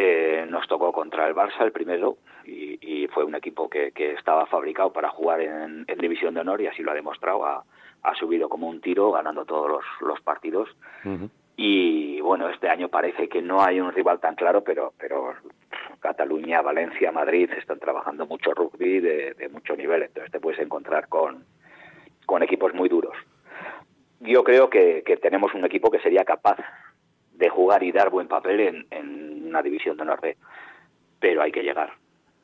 eh, 0.00 0.46
nos 0.48 0.68
tocó 0.68 0.92
contra 0.92 1.26
el 1.26 1.34
Barça 1.34 1.62
el 1.62 1.72
primero 1.72 2.18
y, 2.44 2.78
y 2.80 3.08
fue 3.08 3.24
un 3.24 3.34
equipo 3.34 3.68
que, 3.68 3.90
que 3.90 4.12
estaba 4.12 4.46
fabricado 4.46 4.92
para 4.92 5.08
jugar 5.10 5.40
en, 5.40 5.84
en 5.88 5.98
División 5.98 6.34
de 6.34 6.40
Honor 6.40 6.60
y 6.60 6.68
así 6.68 6.82
lo 6.82 6.92
ha 6.92 6.94
demostrado. 6.94 7.44
Ha, 7.44 7.64
ha 8.04 8.14
subido 8.14 8.48
como 8.48 8.68
un 8.68 8.80
tiro, 8.80 9.10
ganando 9.10 9.44
todos 9.44 9.68
los, 9.68 9.84
los 10.00 10.20
partidos. 10.20 10.68
Y 11.56 12.20
bueno, 12.20 12.48
este 12.48 12.68
año 12.68 12.88
parece 12.88 13.28
que 13.28 13.42
no 13.42 13.60
hay 13.60 13.80
un 13.80 13.92
rival 13.92 14.20
tan 14.20 14.36
claro, 14.36 14.62
pero, 14.62 14.92
pero 14.96 15.34
Cataluña, 15.98 16.62
Valencia, 16.62 17.10
Madrid 17.10 17.50
están 17.58 17.80
trabajando 17.80 18.24
mucho 18.26 18.54
rugby 18.54 19.00
de, 19.00 19.34
de 19.34 19.48
mucho 19.48 19.74
nivel, 19.74 20.04
entonces 20.04 20.30
te 20.30 20.38
puedes 20.38 20.60
encontrar 20.60 21.08
con, 21.08 21.44
con 22.24 22.44
equipos 22.44 22.72
muy 22.74 22.88
duros. 22.88 23.16
Yo 24.20 24.44
creo 24.44 24.70
que, 24.70 25.02
que 25.04 25.16
tenemos 25.16 25.52
un 25.54 25.64
equipo 25.64 25.90
que 25.90 25.98
sería 25.98 26.24
capaz 26.24 26.58
de 27.38 27.48
jugar 27.48 27.82
y 27.82 27.92
dar 27.92 28.10
buen 28.10 28.26
papel 28.28 28.60
en, 28.60 28.86
en 28.90 29.46
una 29.46 29.62
división 29.62 29.96
de 29.96 30.02
honor 30.02 30.20
B, 30.20 30.36
pero 31.20 31.42
hay 31.42 31.52
que 31.52 31.62
llegar. 31.62 31.92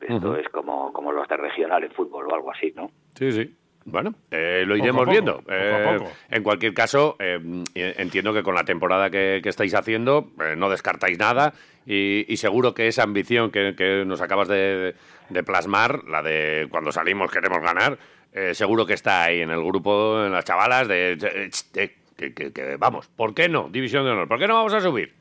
Esto 0.00 0.36
es 0.36 0.48
como, 0.50 0.92
como 0.92 1.12
los 1.12 1.26
de 1.28 1.36
regional 1.36 1.82
en 1.82 1.90
fútbol 1.90 2.26
o 2.30 2.34
algo 2.34 2.50
así, 2.52 2.72
¿no? 2.76 2.90
Sí, 3.18 3.32
sí. 3.32 3.54
Bueno, 3.86 4.14
eh, 4.30 4.64
lo 4.66 4.74
Poco 4.74 4.82
a 4.82 4.86
iremos 4.86 5.00
poco, 5.02 5.10
viendo. 5.10 5.36
poco 5.38 5.50
a 5.52 5.56
Eh, 5.94 5.98
poco. 5.98 6.10
En 6.30 6.42
cualquier 6.42 6.74
caso, 6.74 7.16
eh, 7.18 7.38
entiendo 7.74 8.32
que 8.32 8.42
con 8.42 8.54
la 8.54 8.64
temporada 8.64 9.10
que, 9.10 9.40
que 9.42 9.48
estáis 9.48 9.74
haciendo 9.74 10.30
eh, 10.40 10.54
no 10.56 10.70
descartáis 10.70 11.18
nada 11.18 11.52
y, 11.86 12.24
y 12.32 12.36
seguro 12.38 12.72
que 12.74 12.86
esa 12.86 13.02
ambición 13.02 13.50
que, 13.50 13.74
que 13.76 14.04
nos 14.06 14.20
acabas 14.22 14.48
de, 14.48 14.94
de 15.28 15.42
plasmar, 15.42 16.04
la 16.04 16.22
de 16.22 16.66
cuando 16.70 16.92
salimos 16.92 17.30
queremos 17.30 17.60
ganar, 17.60 17.98
eh, 18.32 18.54
seguro 18.54 18.84
que 18.86 18.94
está 18.94 19.24
ahí 19.24 19.40
en 19.40 19.50
el 19.50 19.62
grupo, 19.62 20.24
en 20.24 20.32
las 20.32 20.44
chavalas, 20.44 20.88
de, 20.88 21.16
de- 21.16 21.50
de- 21.72 21.94
que, 22.16 22.34
que- 22.34 22.52
que, 22.52 22.76
vamos, 22.76 23.08
¿por 23.08 23.34
qué 23.34 23.48
no? 23.48 23.68
División 23.68 24.04
de 24.04 24.10
honor, 24.10 24.28
¿por 24.28 24.38
qué 24.38 24.46
no 24.46 24.54
vamos 24.54 24.74
a 24.74 24.80
subir? 24.80 25.14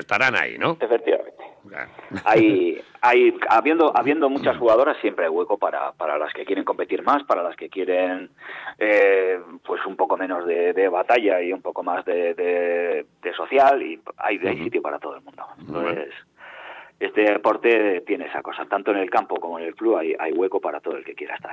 estarán 0.00 0.34
ahí, 0.34 0.58
¿no? 0.58 0.76
Efectivamente. 0.80 1.44
Hay, 2.24 2.80
hay, 3.00 3.36
habiendo, 3.48 3.96
habiendo 3.96 4.28
muchas 4.28 4.56
jugadoras, 4.56 4.96
siempre 5.00 5.24
hay 5.24 5.30
hueco 5.30 5.58
para, 5.58 5.92
para 5.92 6.18
las 6.18 6.32
que 6.32 6.44
quieren 6.44 6.64
competir 6.64 7.02
más, 7.02 7.22
para 7.24 7.42
las 7.42 7.56
que 7.56 7.68
quieren 7.68 8.30
eh, 8.78 9.38
pues 9.64 9.84
un 9.86 9.96
poco 9.96 10.16
menos 10.16 10.46
de, 10.46 10.88
batalla 10.88 11.40
y 11.42 11.52
un 11.52 11.62
poco 11.62 11.82
más 11.82 12.04
de, 12.04 12.34
de, 12.34 13.34
social, 13.34 13.82
y 13.82 14.00
hay, 14.16 14.38
hay 14.44 14.64
sitio 14.64 14.82
para 14.82 14.98
todo 14.98 15.16
el 15.16 15.22
mundo. 15.22 15.44
Entonces, 15.58 16.12
este 17.00 17.22
deporte 17.22 18.02
tiene 18.06 18.26
esa 18.26 18.42
cosa, 18.42 18.64
tanto 18.66 18.90
en 18.92 18.98
el 18.98 19.10
campo 19.10 19.36
como 19.36 19.58
en 19.58 19.66
el 19.66 19.74
club 19.74 19.96
hay, 19.96 20.14
hay 20.18 20.32
hueco 20.32 20.60
para 20.60 20.80
todo 20.80 20.96
el 20.96 21.04
que 21.04 21.14
quiera 21.14 21.34
estar. 21.34 21.52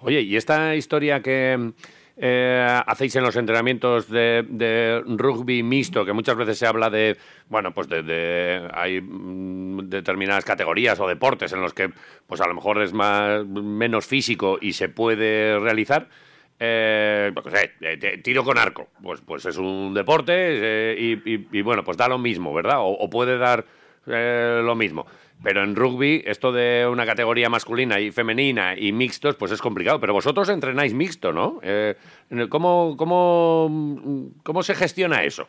Oye, 0.00 0.20
y 0.20 0.36
esta 0.36 0.74
historia 0.74 1.20
que 1.20 1.72
eh, 2.18 2.82
hacéis 2.86 3.14
en 3.16 3.24
los 3.24 3.36
entrenamientos 3.36 4.08
de, 4.08 5.02
rugby 5.06 5.62
mixto, 5.62 6.04
que 6.04 6.14
muchas 6.14 6.36
veces 6.36 6.58
se 6.58 6.66
habla 6.66 6.88
de, 6.88 7.18
bueno, 7.48 7.72
pues 7.72 7.88
de, 7.88 8.68
hay 8.72 9.02
mm, 9.02 9.88
determinadas 9.88 10.44
categorías 10.44 10.98
o 10.98 11.06
deportes 11.06 11.52
en 11.52 11.60
los 11.60 11.74
que, 11.74 11.90
pues 12.26 12.40
a 12.40 12.46
lo 12.46 12.54
mejor 12.54 12.80
es 12.82 12.94
más 12.94 13.44
menos 13.44 14.06
físico 14.06 14.58
y 14.60 14.72
se 14.72 14.88
puede 14.88 15.58
realizar. 15.58 16.08
Eh, 16.58 17.34
eh 17.82 18.20
tiro 18.24 18.42
con 18.42 18.56
arco, 18.56 18.88
pues, 19.02 19.20
pues 19.20 19.44
es 19.44 19.58
un 19.58 19.92
deporte 19.92 20.32
eh, 20.34 21.20
y, 21.22 21.60
bueno, 21.60 21.84
pues 21.84 21.98
da 21.98 22.08
lo 22.08 22.16
mismo, 22.16 22.54
¿verdad? 22.54 22.78
o 22.80 23.10
puede 23.10 23.36
dar 23.36 23.66
lo 24.06 24.74
mismo. 24.74 25.06
Pero 25.42 25.62
en 25.62 25.76
rugby, 25.76 26.22
esto 26.26 26.50
de 26.50 26.86
una 26.90 27.06
categoría 27.06 27.48
masculina 27.48 28.00
y 28.00 28.10
femenina 28.10 28.74
y 28.76 28.92
mixtos, 28.92 29.36
pues 29.36 29.52
es 29.52 29.60
complicado. 29.60 30.00
Pero 30.00 30.12
vosotros 30.12 30.48
entrenáis 30.48 30.94
mixto, 30.94 31.32
¿no? 31.32 31.60
Eh, 31.62 31.94
¿cómo, 32.48 32.96
cómo, 32.96 34.32
cómo 34.42 34.62
se 34.62 34.74
gestiona 34.74 35.22
eso? 35.22 35.46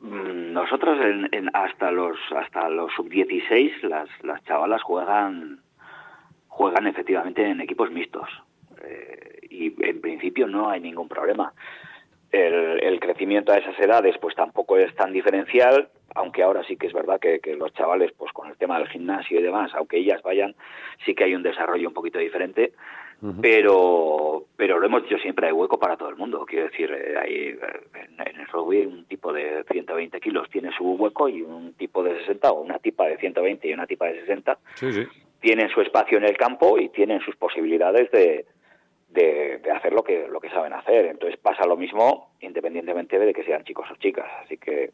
Mm, 0.00 0.52
nosotros 0.52 0.98
en, 1.32 1.50
hasta 1.52 1.90
los 1.90 2.16
hasta 2.34 2.68
los 2.68 2.92
sub 2.94 3.08
16 3.08 3.82
las, 3.84 4.08
las 4.22 4.42
chavalas 4.44 4.82
juegan 4.82 5.60
juegan 6.48 6.86
efectivamente 6.86 7.44
en 7.44 7.60
equipos 7.60 7.90
mixtos 7.90 8.28
eh, 8.82 9.40
y 9.50 9.74
en 9.84 10.00
principio 10.00 10.46
no 10.46 10.70
hay 10.70 10.80
ningún 10.80 11.08
problema. 11.08 11.52
El, 12.32 12.82
el, 12.82 13.00
crecimiento 13.00 13.52
a 13.52 13.58
esas 13.58 13.78
edades 13.78 14.16
pues 14.20 14.34
tampoco 14.34 14.76
es 14.76 14.94
tan 14.96 15.12
diferencial 15.12 15.88
aunque 16.16 16.42
ahora 16.42 16.64
sí 16.64 16.76
que 16.76 16.86
es 16.86 16.92
verdad 16.92 17.20
que, 17.20 17.40
los 17.56 17.72
chavales, 17.74 18.12
pues 18.16 18.32
con 18.32 18.48
el 18.48 18.56
tema 18.56 18.78
del 18.78 18.88
gimnasio 18.88 19.38
y 19.38 19.42
demás, 19.42 19.70
aunque 19.74 19.98
ellas 19.98 20.22
vayan, 20.22 20.54
sí 21.04 21.14
que 21.14 21.24
hay 21.24 21.34
un 21.34 21.42
desarrollo 21.42 21.88
un 21.88 21.94
poquito 21.94 22.18
diferente, 22.18 22.72
pero 23.40 24.44
pero 24.56 24.78
lo 24.78 24.86
hemos 24.86 25.02
dicho 25.02 25.18
siempre, 25.18 25.46
hay 25.46 25.52
hueco 25.52 25.78
para 25.78 25.96
todo 25.96 26.08
el 26.08 26.16
mundo. 26.16 26.44
Quiero 26.46 26.66
decir, 26.66 26.90
eh, 26.90 27.14
hay, 27.18 27.58
en, 27.94 28.40
el 28.40 28.46
rugby 28.48 28.86
un 28.86 29.04
tipo 29.04 29.32
de 29.32 29.64
120 29.70 30.20
kilos 30.20 30.48
tiene 30.50 30.70
su 30.76 30.84
hueco 30.84 31.28
y 31.28 31.42
un 31.42 31.74
tipo 31.74 32.02
de 32.02 32.18
60 32.20 32.50
o 32.50 32.60
una 32.60 32.78
tipa 32.78 33.06
de 33.06 33.16
120 33.18 33.68
y 33.68 33.72
una 33.72 33.86
tipa 33.86 34.06
de 34.06 34.20
60 34.20 34.58
tienen 35.40 35.68
su 35.68 35.80
espacio 35.80 36.18
en 36.18 36.24
el 36.24 36.36
campo 36.36 36.78
y 36.78 36.88
tienen 36.88 37.20
sus 37.20 37.36
posibilidades 37.36 38.10
de, 38.10 38.46
de, 39.16 39.60
hacer 39.72 39.92
lo 39.92 40.04
que, 40.04 40.28
lo 40.28 40.40
que 40.40 40.50
saben 40.50 40.72
hacer. 40.72 41.06
Entonces 41.06 41.38
pasa 41.38 41.66
lo 41.66 41.76
mismo 41.76 42.30
independientemente 42.40 43.18
de 43.18 43.32
que 43.32 43.44
sean 43.44 43.64
chicos 43.64 43.90
o 43.90 43.96
chicas. 43.96 44.30
Así 44.44 44.58
que 44.58 44.92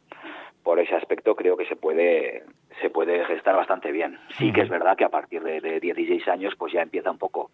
por 0.63 0.79
ese 0.79 0.95
aspecto 0.95 1.35
creo 1.35 1.57
que 1.57 1.65
se 1.65 1.75
puede 1.75 2.43
se 2.81 2.89
puede 2.89 3.23
gestar 3.25 3.55
bastante 3.55 3.91
bien. 3.91 4.17
Sí 4.37 4.51
que 4.51 4.61
es 4.61 4.69
verdad 4.69 4.97
que 4.97 5.03
a 5.03 5.09
partir 5.09 5.43
de, 5.43 5.61
de 5.61 5.79
16 5.79 6.27
años 6.27 6.55
pues 6.57 6.73
ya 6.73 6.81
empieza 6.81 7.11
un 7.11 7.19
poco 7.19 7.51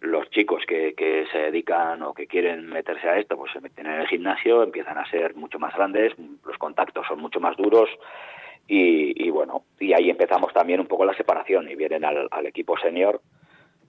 los 0.00 0.30
chicos 0.30 0.62
que, 0.66 0.94
que, 0.94 1.26
se 1.30 1.38
dedican 1.38 2.02
o 2.02 2.14
que 2.14 2.26
quieren 2.26 2.66
meterse 2.66 3.06
a 3.06 3.18
esto, 3.18 3.36
pues 3.36 3.52
se 3.52 3.60
meten 3.60 3.86
en 3.86 4.00
el 4.00 4.08
gimnasio, 4.08 4.62
empiezan 4.62 4.96
a 4.96 5.04
ser 5.10 5.34
mucho 5.34 5.58
más 5.58 5.74
grandes, 5.74 6.14
los 6.46 6.56
contactos 6.56 7.06
son 7.06 7.20
mucho 7.20 7.38
más 7.38 7.54
duros 7.58 7.90
y, 8.66 9.28
bueno, 9.30 9.64
y 9.78 9.92
ahí 9.92 10.08
empezamos 10.08 10.52
también 10.52 10.80
un 10.80 10.86
poco 10.86 11.04
la 11.04 11.14
separación 11.14 11.68
y 11.68 11.74
vienen 11.74 12.04
al, 12.04 12.28
al 12.30 12.46
equipo 12.46 12.78
senior 12.78 13.20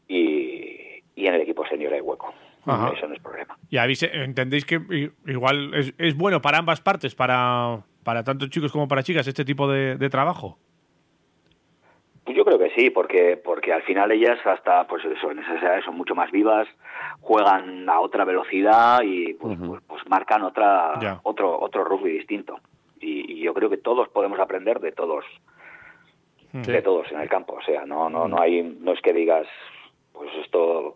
y, 0.08 0.80
y 1.15 1.27
en 1.27 1.36
el 1.36 1.41
equipo 1.41 1.65
senior 1.68 1.94
hay 1.94 2.01
hueco. 2.01 2.34
Eso 2.62 3.08
no 3.08 3.13
es 3.13 3.22
problema. 3.22 3.58
Y 3.70 3.77
entendéis 3.77 4.65
que 4.65 4.80
igual 5.25 5.74
es, 5.74 5.94
es 5.98 6.15
bueno 6.15 6.41
para 6.41 6.60
ambas 6.60 6.80
partes, 6.80 7.15
para 7.15 7.84
para 8.03 8.24
tanto 8.24 8.48
chicos 8.48 8.72
como 8.72 8.88
para 8.88 9.03
chicas 9.03 9.27
este 9.27 9.46
tipo 9.46 9.68
de, 9.70 10.10
trabajo? 10.10 10.58
Pues 12.24 12.38
yo 12.38 12.46
creo 12.46 12.60
que 12.60 12.72
sí, 12.75 12.89
porque 12.89 13.39
porque 13.44 13.74
al 13.74 13.82
final 13.84 14.12
ellas 14.12 14.38
hasta 14.46 14.86
pues 14.88 15.03
eso 15.06 15.32
en 15.32 15.39
esas 15.39 15.62
edades 15.62 15.86
son 15.86 15.98
mucho 15.98 16.15
más 16.15 16.32
vivas, 16.32 16.68
juegan 17.20 17.89
a 17.89 18.00
otra 18.00 18.25
velocidad 18.25 19.01
y 19.03 19.34
pues, 19.34 19.58
pues, 19.58 19.82
pues 19.88 20.01
marcan 20.08 20.44
otra 20.44 21.20
otro 21.24 21.60
otro 21.60 21.84
rugby 21.84 22.12
distinto. 22.12 22.60
Y, 23.00 23.41
yo 23.41 23.56
creo 23.56 23.72
que 23.72 23.77
todos 23.77 24.08
podemos 24.10 24.39
aprender 24.39 24.80
de 24.80 24.91
todos 24.91 25.25
de 26.53 26.82
todos 26.84 27.12
en 27.12 27.20
el 27.20 27.30
campo, 27.30 27.53
o 27.53 27.62
sea, 27.63 27.86
no 27.86 28.10
no 28.10 28.27
no 28.27 28.39
hay 28.39 28.62
no 28.62 28.94
es 28.94 29.01
que 29.01 29.13
digas 29.13 29.48
pues 30.13 30.30
esto 30.44 30.96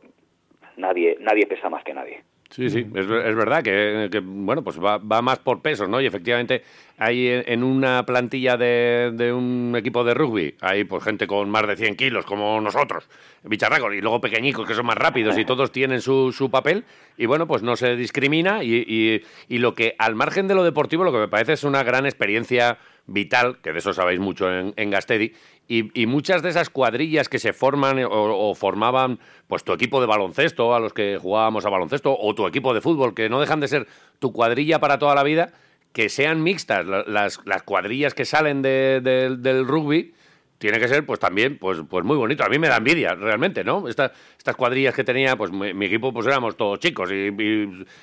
nadie 0.78 1.18
nadie 1.20 1.46
pesa 1.48 1.70
más 1.70 1.84
que 1.84 1.94
nadie. 1.94 2.24
Sí, 2.50 2.70
sí, 2.70 2.86
es, 2.94 3.06
es 3.06 3.36
verdad 3.36 3.64
que, 3.64 4.22
bueno, 4.24 4.64
pues 4.64 4.80
va, 4.80 4.98
va, 5.00 5.22
más 5.22 5.40
por 5.40 5.62
pesos, 5.62 5.90
¿no? 5.90 6.00
Y 6.00 6.06
efectivamente 6.06 6.62
hay 6.98 7.28
en 7.28 7.64
una 7.64 8.06
plantilla 8.06 8.56
de, 8.56 9.12
de, 9.14 9.34
un 9.34 9.74
equipo 9.76 10.04
de 10.04 10.14
rugby, 10.14 10.56
hay 10.62 10.84
pues 10.84 11.04
gente 11.04 11.26
con 11.26 11.50
más 11.50 11.68
de 11.68 11.76
100 11.76 11.96
kilos, 11.96 12.26
como 12.26 12.62
nosotros, 12.62 13.10
bicharracos, 13.44 13.96
y 13.96 14.00
luego 14.00 14.22
pequeñicos 14.22 14.68
que 14.68 14.76
son 14.76 14.86
más 14.86 14.96
rápidos 14.96 15.38
y 15.38 15.44
todos 15.44 15.72
tienen 15.72 16.02
su, 16.02 16.32
su 16.32 16.52
papel, 16.52 16.86
y 17.18 17.26
bueno, 17.26 17.48
pues 17.48 17.64
no 17.64 17.76
se 17.76 17.96
discrimina, 17.96 18.64
y, 18.64 18.76
y, 18.88 19.24
y 19.50 19.58
lo 19.58 19.74
que 19.74 19.96
al 19.98 20.16
margen 20.16 20.48
de 20.48 20.56
lo 20.56 20.64
deportivo, 20.64 21.04
lo 21.04 21.12
que 21.12 21.18
me 21.18 21.28
parece 21.28 21.54
es 21.54 21.64
una 21.64 21.84
gran 21.84 22.06
experiencia 22.06 22.78
vital, 23.08 23.60
que 23.62 23.72
de 23.72 23.80
eso 23.80 23.94
sabéis 23.94 24.20
mucho 24.20 24.52
en, 24.52 24.74
en 24.78 24.90
Gastedi, 24.90 25.34
y, 25.68 26.06
muchas 26.06 26.44
de 26.44 26.50
esas 26.50 26.70
cuadrillas 26.70 27.28
que 27.28 27.40
se 27.40 27.52
forman 27.52 28.00
o, 28.08 28.54
formaban, 28.54 29.20
pues 29.48 29.64
tu 29.64 29.74
equipo 29.74 30.00
de 30.00 30.06
baloncesto, 30.06 30.76
a 30.76 30.80
los 30.80 30.94
que 30.94 31.18
jugábamos 31.20 31.66
a 31.66 31.70
baloncesto, 31.70 32.16
o 32.16 32.36
tu 32.36 32.46
equipo 32.46 32.74
de 32.74 32.82
fútbol, 32.82 33.16
que 33.16 33.30
no 33.30 33.40
dejan 33.40 33.60
de 33.60 33.68
ser 33.68 33.88
tu 34.20 34.32
cuadrilla 34.32 34.80
para 34.80 35.00
toda 35.00 35.16
la 35.16 35.24
vida, 35.24 35.54
que 35.92 36.10
sean 36.10 36.44
mixtas 36.44 36.86
las, 36.86 37.40
las 37.46 37.64
cuadrillas 37.64 38.14
que 38.14 38.26
salen 38.26 38.62
del 38.62 39.68
rugby 39.68 40.14
tiene 40.58 40.80
que 40.80 40.88
ser 40.88 41.06
pues 41.06 41.20
también 41.20 41.58
pues 41.58 41.82
pues 41.90 42.06
muy 42.06 42.18
bonito. 42.18 42.44
A 42.44 42.50
mí 42.50 42.60
me 42.60 42.68
da 42.68 42.78
envidia 42.78 43.16
realmente, 43.16 43.64
¿no? 43.64 43.88
Estas 43.88 44.12
estas 44.38 44.56
cuadrillas 44.56 44.94
que 44.94 45.04
tenía, 45.04 45.36
pues 45.36 45.52
mi, 45.52 45.86
equipo 45.86 46.14
pues 46.14 46.28
éramos 46.28 46.56
todos 46.56 46.80
chicos 46.80 47.12
y, 47.12 47.32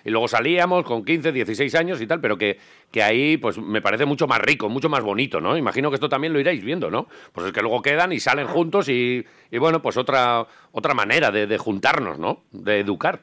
luego 0.04 0.28
salíamos 0.28 0.84
con 0.84 1.04
15, 1.04 1.32
16 1.32 1.74
años 1.76 2.00
y 2.00 2.06
tal, 2.06 2.20
pero 2.20 2.36
que, 2.36 2.58
que 2.90 3.02
ahí 3.02 3.36
pues 3.36 3.58
me 3.58 3.80
parece 3.80 4.06
mucho 4.06 4.26
más 4.26 4.40
rico, 4.40 4.68
mucho 4.68 4.88
más 4.88 5.02
bonito, 5.02 5.40
¿no? 5.40 5.56
Imagino 5.56 5.90
que 5.90 5.94
esto 5.94 6.08
también 6.08 6.32
lo 6.32 6.40
iréis 6.40 6.64
viendo, 6.64 6.90
¿no? 6.90 7.06
Pues 7.32 7.46
es 7.46 7.52
que 7.52 7.62
luego 7.62 7.80
quedan 7.80 8.12
y 8.12 8.20
salen 8.20 8.46
juntos 8.46 8.88
y, 8.88 9.24
y 9.50 9.58
bueno, 9.58 9.80
pues 9.80 9.96
otra 9.96 10.46
otra 10.72 10.94
manera 10.94 11.30
de, 11.30 11.46
de 11.46 11.58
juntarnos, 11.58 12.18
¿no? 12.18 12.42
De 12.50 12.80
educar. 12.80 13.20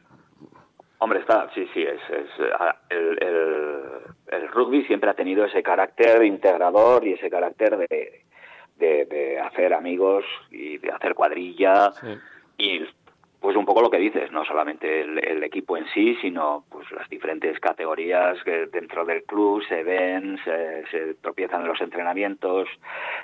Hombre, 1.01 1.19
está, 1.19 1.49
sí, 1.55 1.65
sí, 1.73 1.81
es, 1.81 2.01
es 2.09 2.27
el, 2.89 3.17
el, 4.27 4.47
rugby 4.49 4.83
siempre 4.83 5.09
ha 5.09 5.13
tenido 5.13 5.45
ese 5.45 5.63
carácter 5.63 6.23
integrador 6.25 7.07
y 7.07 7.13
ese 7.13 7.29
carácter 7.29 7.77
de, 7.77 8.25
de, 8.79 9.39
hacer 9.39 9.73
amigos 9.73 10.25
y 10.49 10.77
de 10.77 10.91
hacer 10.91 11.13
cuadrilla. 11.13 11.91
Y 12.57 12.81
pues 13.39 13.55
un 13.55 13.65
poco 13.65 13.81
lo 13.81 13.89
que 13.89 13.97
dices, 13.97 14.31
no 14.31 14.43
solamente 14.43 15.01
el, 15.01 15.43
equipo 15.43 15.77
en 15.77 15.87
sí, 15.93 16.15
sino 16.21 16.65
pues 16.69 16.91
las 16.91 17.09
diferentes 17.09 17.57
categorías 17.59 18.37
que 18.43 18.65
dentro 18.65 19.05
del 19.05 19.23
club 19.23 19.63
se 19.67 19.83
ven, 19.83 20.37
se, 20.43 21.15
tropiezan 21.21 21.61
en 21.61 21.67
los 21.67 21.79
entrenamientos, 21.79 22.67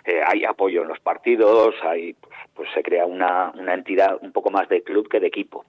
eh, 0.05 0.21
hay 0.25 0.45
apoyo 0.45 0.83
en 0.83 0.87
los 0.87 0.99
partidos, 0.99 1.75
hay 1.83 2.13
pues, 2.13 2.33
pues, 2.53 2.69
se 2.73 2.81
crea 2.81 3.05
una, 3.05 3.51
una 3.55 3.73
entidad 3.73 4.17
un 4.21 4.31
poco 4.31 4.49
más 4.51 4.69
de 4.69 4.83
club 4.83 5.09
que 5.09 5.19
de 5.19 5.27
equipo. 5.27 5.65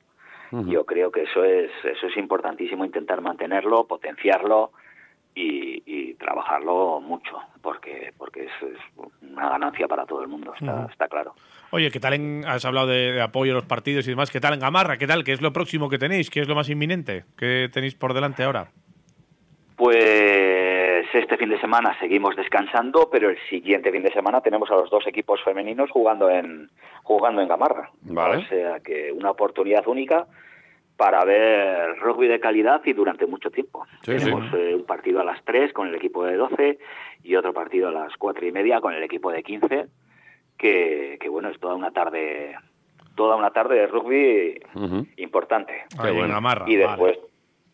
Yo 0.53 0.87
creo 0.87 1.11
que 1.11 1.25
eso 1.25 1.43
es 1.43 1.71
eso 1.85 2.07
es 2.07 2.17
importantísimo 2.17 2.85
intentar 2.85 3.21
mantenerlo, 3.21 3.85
potenciarlo 3.85 4.71
y, 5.37 6.15
trabajarlo 6.15 7.01
mucho, 7.01 7.39
porque 7.63 8.13
porque 8.17 8.45
es, 8.45 8.51
una 9.23 9.51
ganancia 9.51 9.87
para 9.87 10.07
todo 10.07 10.23
el 10.23 10.29
mundo, 10.29 10.53
está, 10.59 10.89
está 10.91 11.09
claro. 11.09 11.35
Oye, 11.71 11.91
¿qué 11.91 12.01
tal 12.01 12.15
en, 12.15 12.45
has 12.47 12.65
hablado 12.65 12.87
de, 12.87 13.21
apoyo 13.21 13.53
a 13.53 13.55
los 13.55 13.67
partidos 13.67 14.07
y 14.07 14.11
demás? 14.11 14.31
¿Qué 14.31 14.41
tal 14.41 14.55
en 14.55 14.61
Gamarra? 14.61 14.97
¿Qué 14.97 15.07
tal? 15.07 15.25
¿Qué 15.25 15.33
es 15.33 15.43
lo 15.43 15.53
próximo 15.53 15.89
que 15.89 15.99
tenéis? 15.99 16.31
¿Qué 16.31 16.41
es 16.41 16.49
lo 16.49 16.55
más 16.55 16.71
inminente? 16.71 17.25
¿Qué 17.37 17.69
tenéis 17.73 17.95
por 17.95 18.15
delante 18.15 18.43
ahora? 18.43 18.69
Pues 19.77 21.07
este 21.13 21.37
fin 21.37 21.51
de 21.51 21.61
semana 21.61 21.97
seguimos 22.01 22.35
descansando, 22.35 23.11
pero 23.13 23.29
el 23.29 23.39
siguiente 23.51 23.93
fin 23.93 24.03
de 24.03 24.13
semana 24.13 24.41
tenemos 24.41 24.71
a 24.71 24.75
los 24.75 24.91
dos 24.91 25.07
equipos 25.07 25.43
femeninos 25.45 25.91
jugando 25.91 26.31
en 26.31 26.71
jugando 27.03 27.43
en 27.43 27.49
Gamarra. 27.49 27.91
Vale. 28.01 28.39
O 28.39 28.49
sea 28.49 28.81
que 28.81 29.13
una 29.13 29.31
oportunidad 29.31 29.87
única 29.87 30.27
para 30.97 31.25
ver 31.25 31.99
rugby 31.99 32.27
de 32.27 32.41
calidad 32.41 32.81
y 32.85 32.93
durante 32.93 33.27
mucho 33.27 33.51
tiempo. 33.51 33.87
Tenemos 34.03 34.53
eh, 34.55 34.75
un 34.75 34.85
partido 34.85 35.21
a 35.21 35.25
las 35.25 35.45
3 35.45 35.73
con 35.73 35.89
el 35.89 35.95
equipo 35.95 36.25
de 36.25 36.37
12 36.37 36.79
y 37.23 37.37
otro 37.37 37.53
partido 37.53 37.89
a 37.89 37.93
las 37.93 38.17
4 38.17 38.47
y 38.47 38.53
media 38.53 38.81
con 38.81 38.95
el 38.95 39.03
equipo 39.03 39.31
de 39.31 39.43
15, 39.43 39.87
que, 40.57 41.19
que 41.21 41.29
bueno, 41.29 41.51
es 41.51 41.61
toda 41.61 41.75
una 41.75 41.91
tarde 41.91 42.57
toda 43.17 43.35
una 43.35 43.51
tarde 43.51 43.77
de 43.77 43.87
rugby 43.89 44.61
importante. 45.17 45.85
y 46.67 46.77
después 46.77 47.19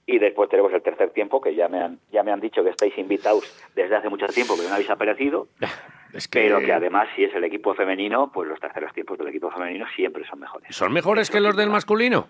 Y 0.07 0.19
después 0.19 0.49
tenemos 0.49 0.73
el 0.73 0.83
tercer 0.83 1.11
tiempo, 1.11 1.41
que 1.41 1.55
ya 1.55 1.69
me 1.69 1.81
han, 1.81 1.99
ya 2.11 2.23
me 2.23 2.33
han 2.33 2.41
dicho 2.41 2.65
que 2.65 2.71
estáis 2.71 2.97
invitados 2.97 3.45
desde 3.75 3.97
hace 3.97 4.09
mucho 4.09 4.27
tiempo, 4.27 4.57
que 4.57 4.63
no 4.63 4.75
habéis 4.75 4.91
aparecido. 4.91 5.49
Es 6.13 6.29
que 6.29 6.41
Pero 6.41 6.61
que 6.61 6.71
además, 6.71 7.09
si 7.17 7.25
es 7.25 7.35
el 7.35 7.43
equipo 7.43 7.73
femenino, 7.73 8.31
pues 8.35 8.47
los 8.47 8.61
terceros 8.61 8.93
tiempos 8.93 9.17
del 9.17 9.29
equipo 9.29 9.51
femenino 9.51 9.87
siempre 9.97 10.27
son 10.27 10.41
mejores. 10.41 10.77
¿Son 10.77 10.93
mejores 10.93 11.31
que 11.31 11.41
los 11.41 11.57
del 11.57 11.71
masculino? 11.71 12.29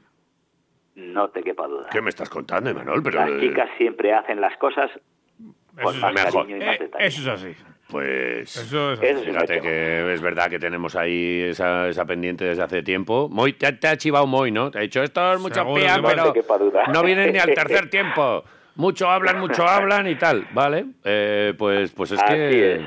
No 0.94 1.28
te 1.30 1.42
quepa 1.42 1.66
duda. 1.66 1.88
¿Qué 1.90 2.00
me 2.02 2.10
estás 2.10 2.28
contando, 2.28 2.70
Emanuel? 2.70 3.02
Pero, 3.02 3.20
Las 3.20 3.30
eh, 3.30 3.40
chicas 3.40 3.68
siempre 3.78 4.12
hacen 4.12 4.40
las 4.40 4.56
cosas 4.58 4.90
Eso 4.90 5.82
con 5.82 5.94
es 5.94 6.00
más 6.00 6.12
mejor. 6.14 6.42
cariño 6.46 6.56
y 6.56 6.66
más 6.66 6.76
Eh, 6.76 6.82
detalle. 6.82 7.06
eso 7.06 7.20
es 7.22 7.28
así. 7.28 7.56
Pues... 7.90 8.56
Eso 8.56 8.92
es 8.92 8.98
así. 8.98 9.06
Eso 9.08 9.18
es 9.20 9.24
Fíjate 9.26 9.60
que 9.60 10.12
es 10.14 10.20
verdad 10.22 10.48
que 10.50 10.58
tenemos 10.58 10.94
ahí 10.96 11.42
esa, 11.48 11.88
esa 11.88 12.04
pendiente 12.04 12.44
desde 12.44 12.62
hace 12.62 12.82
tiempo. 12.82 13.28
Moy, 13.30 13.54
te, 13.54 13.66
ha- 13.66 13.78
te 13.78 13.88
ha 13.88 13.96
chivado 13.96 14.26
Moy, 14.26 14.50
¿no? 14.50 14.70
Te 14.70 14.78
ha 14.78 14.82
dicho, 14.82 15.02
esto 15.02 15.32
es 15.32 15.40
mucho 15.40 15.74
pía, 15.74 15.98
pero 16.04 16.32
te 16.32 16.40
quepa 16.40 16.58
duda. 16.58 16.84
no 16.92 17.02
vienen 17.02 17.32
ni 17.32 17.38
al 17.38 17.52
tercer 17.54 17.88
tiempo. 17.90 18.44
Mucho 18.76 19.08
hablan, 19.10 19.38
mucho 19.40 19.66
hablan 19.66 20.06
y 20.08 20.14
tal. 20.14 20.46
Vale, 20.52 20.86
eh, 21.04 21.52
pues, 21.58 21.90
pues 21.92 22.12
es 22.12 22.22
Así 22.22 22.32
que... 22.34 22.74
es. 22.76 22.80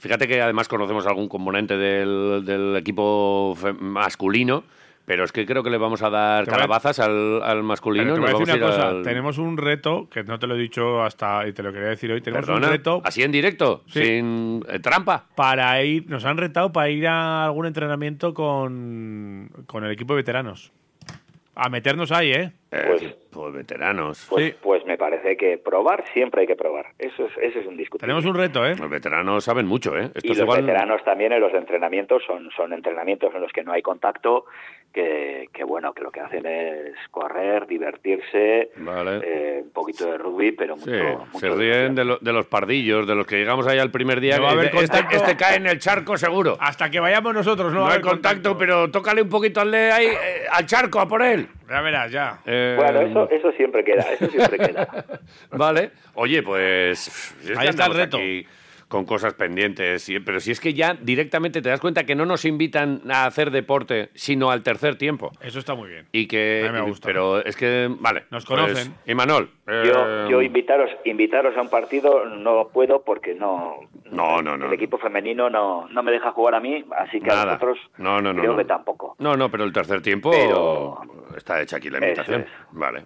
Fíjate 0.00 0.28
que 0.28 0.40
además 0.40 0.68
conocemos 0.68 1.04
algún 1.08 1.28
componente 1.28 1.76
del, 1.76 2.44
del 2.44 2.76
equipo 2.76 3.56
masculino, 3.80 4.62
pero 5.08 5.24
es 5.24 5.32
que 5.32 5.44
creo 5.46 5.62
que 5.64 5.70
le 5.70 5.78
vamos 5.78 6.02
a 6.02 6.10
dar 6.10 6.44
Te 6.44 6.50
a- 6.50 6.54
calabazas 6.54 7.00
al, 7.00 7.42
al 7.42 7.62
masculino. 7.64 8.12
Pero 8.12 8.14
te 8.14 8.20
voy 8.20 8.28
a 8.28 8.38
decir 8.44 8.54
una 8.62 8.66
cosa. 8.70 8.88
al- 8.90 9.02
Tenemos 9.02 9.38
un 9.38 9.56
reto, 9.56 10.06
que 10.10 10.22
no 10.22 10.38
te 10.38 10.46
lo 10.46 10.54
he 10.54 10.58
dicho 10.58 11.02
hasta, 11.02 11.48
y 11.48 11.52
te 11.54 11.62
lo 11.62 11.72
quería 11.72 11.88
decir 11.88 12.12
hoy. 12.12 12.20
Tenemos 12.20 12.46
Perdona, 12.46 12.66
un 12.66 12.72
reto 12.74 13.00
así 13.04 13.22
en 13.22 13.32
directo, 13.32 13.82
Sí. 13.88 14.04
sin 14.04 14.62
eh, 14.68 14.78
trampa. 14.80 15.24
para 15.34 15.82
ir. 15.82 16.08
Nos 16.10 16.24
han 16.26 16.36
retado 16.36 16.70
para 16.72 16.90
ir 16.90 17.08
a 17.08 17.46
algún 17.46 17.64
entrenamiento 17.66 18.34
con, 18.34 19.50
con 19.66 19.84
el 19.84 19.90
equipo 19.90 20.12
de 20.12 20.18
veteranos. 20.18 20.70
A 21.54 21.68
meternos 21.70 22.12
ahí, 22.12 22.30
¿eh? 22.30 22.52
Eh, 22.70 22.84
Pues- 22.86 23.02
pues 23.30 23.54
veteranos. 23.54 24.26
Pues, 24.28 24.46
Sí. 24.46 24.54
pues 24.62 24.84
me 24.84 24.98
parece 24.98 25.36
que 25.38 25.56
probar 25.56 26.04
siempre 26.12 26.42
hay 26.42 26.46
que 26.46 26.56
probar. 26.56 26.86
Eso 26.98 27.24
es, 27.26 27.32
eso 27.40 27.60
es 27.60 27.66
indiscutible. 27.66 28.00
Tenemos 28.06 28.24
un 28.26 28.34
reto, 28.34 28.66
¿eh? 28.66 28.74
Los 28.76 28.90
veteranos 28.90 29.44
saben 29.44 29.66
mucho, 29.66 29.96
¿eh? 29.96 30.10
Esto 30.14 30.20
y 30.28 30.32
es 30.32 30.38
los 30.38 30.44
igual- 30.44 30.62
veteranos 30.66 31.02
también 31.04 31.32
en 31.32 31.40
los 31.40 31.54
entrenamientos 31.54 32.22
son, 32.26 32.50
son 32.56 32.72
entrenamientos 32.74 33.34
en 33.34 33.40
los 33.40 33.52
que 33.52 33.62
no 33.64 33.72
hay 33.72 33.80
contacto, 33.80 34.44
que, 34.92 35.48
que 35.52 35.64
bueno, 35.64 35.92
que 35.94 36.02
lo 36.02 36.10
que 36.10 36.20
hacen 36.20 36.44
es 36.46 36.94
correr, 37.10 37.66
divertirse, 37.66 38.70
Vale. 38.76 39.20
eh, 39.24 39.60
un 39.62 39.70
poquito 39.70 40.10
de 40.10 40.18
rugby, 40.18 40.52
pero 40.52 40.76
mucho, 40.76 40.90
Sí, 40.90 41.00
mucho 41.32 41.38
se 41.38 41.50
ríen 41.50 41.94
de, 41.94 42.04
lo- 42.04 42.18
de 42.18 42.32
los 42.32 42.46
pardillos, 42.46 43.06
de 43.06 43.14
los 43.14 43.26
que 43.26 43.36
llegamos 43.36 43.66
ahí 43.66 43.78
al 43.78 43.90
primer 43.90 44.20
día. 44.20 44.36
No 44.36 44.42
va 44.44 44.48
a 44.50 44.52
haber 44.52 44.66
este, 44.66 44.76
contacto. 44.78 45.16
este 45.16 45.36
cae 45.36 45.56
en 45.56 45.66
el 45.66 45.78
charco 45.78 46.16
seguro. 46.16 46.56
Hasta 46.60 46.90
que 46.90 47.00
vayamos 47.00 47.32
nosotros, 47.34 47.72
¿no? 47.72 47.78
No 47.80 47.84
va 47.84 47.88
a 47.88 47.90
hay 47.92 47.98
haber 48.00 48.10
contacto, 48.10 48.56
pero 48.58 48.90
tócale 48.90 49.22
un 49.22 49.28
poquito 49.28 49.60
al 49.60 49.70
de 49.70 49.90
ahí, 49.92 50.06
eh, 50.06 50.46
al 50.50 50.66
charco, 50.66 51.00
a 51.00 51.06
por 51.08 51.22
él. 51.22 51.48
Ya 51.68 51.80
verás, 51.82 52.10
ya. 52.10 52.38
Eh, 52.46 52.74
Bueno, 52.78 53.00
eso, 53.02 53.30
eso 53.30 53.52
siempre 53.52 53.84
queda, 53.84 54.02
eso 54.12 54.26
siempre 54.28 54.58
queda. 54.58 55.04
Vale. 55.50 55.90
Oye, 56.14 56.42
pues. 56.42 57.34
Ahí 57.56 57.68
está 57.68 57.86
el 57.86 57.94
reto. 57.94 58.16
aquí 58.16 58.46
Con 58.88 59.04
cosas 59.04 59.34
pendientes. 59.34 60.08
y- 60.08 60.18
Pero 60.18 60.40
si 60.40 60.50
es 60.50 60.60
que 60.60 60.72
ya 60.72 60.94
directamente 60.94 61.60
te 61.60 61.68
das 61.68 61.78
cuenta 61.80 62.04
que 62.04 62.14
no 62.14 62.24
nos 62.24 62.44
invitan 62.46 63.02
a 63.10 63.26
hacer 63.26 63.50
deporte, 63.50 64.08
sino 64.14 64.50
al 64.50 64.62
tercer 64.62 64.96
tiempo. 64.96 65.30
Eso 65.42 65.58
está 65.58 65.74
muy 65.74 65.88
bien. 65.90 66.06
Y 66.12 66.26
que. 66.26 66.64
A 66.66 66.72
mí 66.72 66.78
me 66.78 66.84
gusta. 66.86 67.06
Pero 67.06 67.44
es 67.44 67.54
que. 67.56 67.88
Vale. 68.00 68.24
Nos 68.30 68.46
pues, 68.46 68.60
conocen. 68.60 68.94
Imanol. 69.06 69.50
Yo, 69.66 69.74
eh, 69.74 70.26
yo 70.30 70.40
invitaros, 70.40 70.90
invitaros 71.04 71.54
a 71.56 71.60
un 71.60 71.68
partido 71.68 72.24
no 72.24 72.68
puedo 72.72 73.02
porque 73.02 73.34
no, 73.34 73.80
No, 74.10 74.40
no, 74.40 74.56
no. 74.56 74.66
el 74.66 74.72
equipo 74.72 74.96
femenino 74.96 75.50
no, 75.50 75.86
no 75.88 76.02
me 76.02 76.10
deja 76.10 76.32
jugar 76.32 76.54
a 76.54 76.60
mí, 76.60 76.82
así 76.96 77.20
que 77.20 77.30
a 77.30 77.34
Nada. 77.34 77.44
vosotros 77.56 77.78
No, 77.98 78.22
no, 78.22 78.32
no, 78.32 78.40
creo 78.40 78.52
no. 78.52 78.58
que 78.58 78.64
tampoco. 78.64 79.14
No, 79.18 79.36
no, 79.36 79.50
pero 79.50 79.64
el 79.64 79.72
tercer 79.74 80.00
tiempo 80.00 80.30
Pero- 80.30 81.02
está 81.36 81.60
hecha 81.60 81.76
aquí 81.76 81.90
la 81.90 81.98
invitación. 81.98 82.40
es. 82.42 82.46
Vale. 82.72 83.04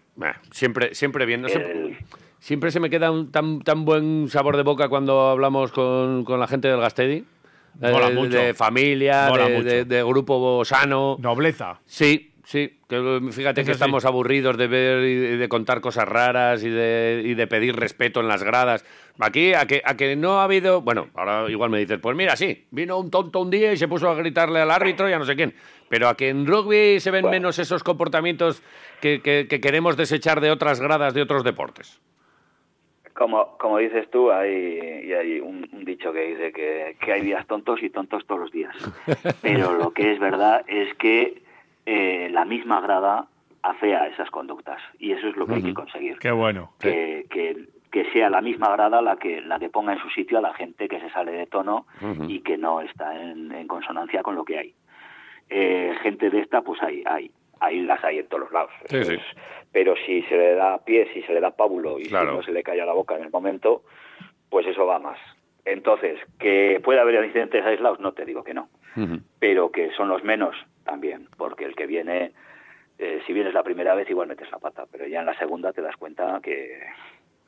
Siempre, 0.52 0.94
siempre 0.94 1.26
bien. 1.26 1.42
No 1.42 1.48
sé- 1.48 1.58
El- 1.58 1.96
siempre 1.96 2.06
se 2.42 2.80
me 2.80 2.90
queda 2.90 3.10
un 3.10 3.30
tan, 3.30 3.60
tan 3.60 3.84
buen 3.84 4.28
sabor 4.28 4.56
de 4.56 4.62
boca 4.64 4.88
cuando 4.88 5.28
hablamos 5.30 5.70
con, 5.72 6.24
con 6.24 6.40
la 6.40 6.46
gente 6.48 6.68
del 6.68 6.80
Gastedi. 6.80 7.24
Eh, 7.80 7.90
Mola 7.90 8.08
de, 8.10 8.14
mucho. 8.14 8.36
de 8.36 8.52
familia, 8.54 9.26
Mola 9.28 9.48
de, 9.48 9.56
mucho. 9.56 9.68
de- 9.68 9.84
de 9.84 10.02
grupo 10.02 10.64
sano. 10.64 11.16
Nobleza. 11.20 11.80
Sí, 11.86 12.32
sí. 12.44 12.78
Que, 12.88 13.20
fíjate 13.30 13.62
Eso 13.62 13.66
que 13.68 13.72
sí. 13.72 13.78
estamos 13.78 14.04
aburridos 14.04 14.58
de 14.58 14.66
ver 14.66 15.04
y 15.04 15.14
de 15.38 15.48
contar 15.48 15.80
cosas 15.80 16.06
raras 16.06 16.62
y 16.64 16.68
de, 16.68 17.22
y 17.24 17.34
de 17.34 17.46
pedir 17.46 17.76
respeto 17.76 18.20
en 18.20 18.28
las 18.28 18.42
gradas. 18.42 18.84
Aquí, 19.20 19.54
a 19.54 19.66
que, 19.66 19.80
a 19.84 19.96
que 19.96 20.16
no 20.16 20.40
ha 20.40 20.44
habido. 20.44 20.82
Bueno, 20.82 21.08
ahora 21.14 21.48
igual 21.50 21.70
me 21.70 21.78
dices, 21.78 21.98
pues 22.02 22.14
mira, 22.16 22.36
sí, 22.36 22.66
vino 22.70 22.98
un 22.98 23.10
tonto 23.10 23.40
un 23.40 23.50
día 23.50 23.72
y 23.72 23.76
se 23.78 23.88
puso 23.88 24.08
a 24.10 24.14
gritarle 24.14 24.60
al 24.60 24.70
árbitro 24.70 25.08
y 25.08 25.12
a 25.14 25.18
no 25.18 25.24
sé 25.24 25.34
quién. 25.36 25.54
Pero 25.88 26.08
a 26.08 26.16
que 26.16 26.28
en 26.28 26.46
rugby 26.46 27.00
se 27.00 27.10
ven 27.10 27.22
Bueno. 27.22 27.36
menos 27.36 27.58
esos 27.58 27.82
comportamientos 27.84 28.62
que, 29.00 29.20
que- 29.22 29.46
que 29.48 29.60
queremos 29.60 29.96
desechar 29.96 30.40
de 30.42 30.50
otras 30.50 30.80
gradas 30.80 31.14
de 31.14 31.22
otros 31.22 31.44
deportes. 31.44 32.00
Como, 33.14 33.58
como 33.58 33.78
dices 33.78 34.10
tú, 34.10 34.30
hay, 34.30 35.02
y 35.04 35.12
hay 35.12 35.40
un, 35.40 35.68
un 35.72 35.84
dicho 35.84 36.12
que 36.12 36.28
dice 36.28 36.52
que, 36.52 36.96
que 37.00 37.12
hay 37.12 37.22
días 37.22 37.46
tontos 37.46 37.82
y 37.82 37.90
tontos 37.90 38.26
todos 38.26 38.40
los 38.42 38.52
días. 38.52 38.74
Pero 39.42 39.72
lo 39.76 39.92
que 39.92 40.12
es 40.12 40.18
verdad 40.18 40.64
es 40.66 40.94
que 40.94 41.42
eh, 41.86 42.28
la 42.30 42.44
misma 42.44 42.80
grada 42.80 43.26
afea 43.62 44.06
esas 44.08 44.30
conductas 44.30 44.80
y 44.98 45.12
eso 45.12 45.28
es 45.28 45.36
lo 45.36 45.46
que 45.46 45.54
hay 45.54 45.62
que 45.62 45.74
conseguir. 45.74 46.18
Qué 46.18 46.30
bueno. 46.30 46.72
Que, 46.80 47.26
que, 47.30 47.66
que 47.90 48.10
sea 48.12 48.30
la 48.30 48.40
misma 48.40 48.70
grada 48.70 49.02
la 49.02 49.16
que, 49.16 49.40
la 49.40 49.58
que 49.58 49.68
ponga 49.68 49.92
en 49.92 50.00
su 50.00 50.08
sitio 50.10 50.38
a 50.38 50.40
la 50.40 50.54
gente 50.54 50.88
que 50.88 50.98
se 51.00 51.10
sale 51.10 51.32
de 51.32 51.46
tono 51.46 51.86
y 52.26 52.40
que 52.40 52.56
no 52.56 52.80
está 52.80 53.20
en, 53.20 53.52
en 53.52 53.68
consonancia 53.68 54.22
con 54.22 54.34
lo 54.34 54.44
que 54.44 54.58
hay. 54.58 54.74
Eh, 55.48 55.94
gente 56.02 56.30
de 56.30 56.40
esta, 56.40 56.62
pues 56.62 56.82
hay, 56.82 57.02
hay, 57.04 57.30
ahí 57.62 57.80
las 57.82 58.02
hay 58.04 58.18
en 58.18 58.26
todos 58.26 58.42
los 58.44 58.52
lados. 58.52 58.70
Sí, 58.86 59.04
sí. 59.04 59.16
Pero 59.72 59.94
si 60.04 60.22
se 60.24 60.36
le 60.36 60.54
da 60.54 60.78
pie, 60.84 61.08
si 61.14 61.22
se 61.22 61.32
le 61.32 61.40
da 61.40 61.50
pábulo 61.52 61.98
y 61.98 62.04
Claro. 62.04 62.30
si 62.32 62.36
no 62.36 62.42
se 62.42 62.52
le 62.52 62.62
calla 62.62 62.84
la 62.84 62.92
boca 62.92 63.16
en 63.16 63.24
el 63.24 63.30
momento, 63.30 63.82
pues 64.50 64.66
eso 64.66 64.84
va 64.86 64.98
más. 64.98 65.18
Entonces, 65.64 66.18
que 66.38 66.80
puede 66.82 67.00
haber 67.00 67.24
incidentes 67.24 67.64
aislados, 67.64 68.00
no 68.00 68.12
te 68.12 68.24
digo 68.24 68.42
que 68.42 68.52
no, 68.52 68.68
pero 69.38 69.70
que 69.70 69.90
son 69.92 70.08
los 70.08 70.24
menos 70.24 70.56
también, 70.84 71.28
porque 71.38 71.64
el 71.64 71.76
que 71.76 71.86
viene, 71.86 72.32
eh, 72.98 73.22
si 73.26 73.32
vienes 73.32 73.54
la 73.54 73.62
primera 73.62 73.94
vez, 73.94 74.10
igual 74.10 74.26
metes 74.28 74.50
la 74.50 74.58
pata, 74.58 74.86
pero 74.90 75.06
ya 75.06 75.20
en 75.20 75.26
la 75.26 75.38
segunda 75.38 75.72
te 75.72 75.80
das 75.80 75.96
cuenta 75.96 76.40
que, 76.42 76.80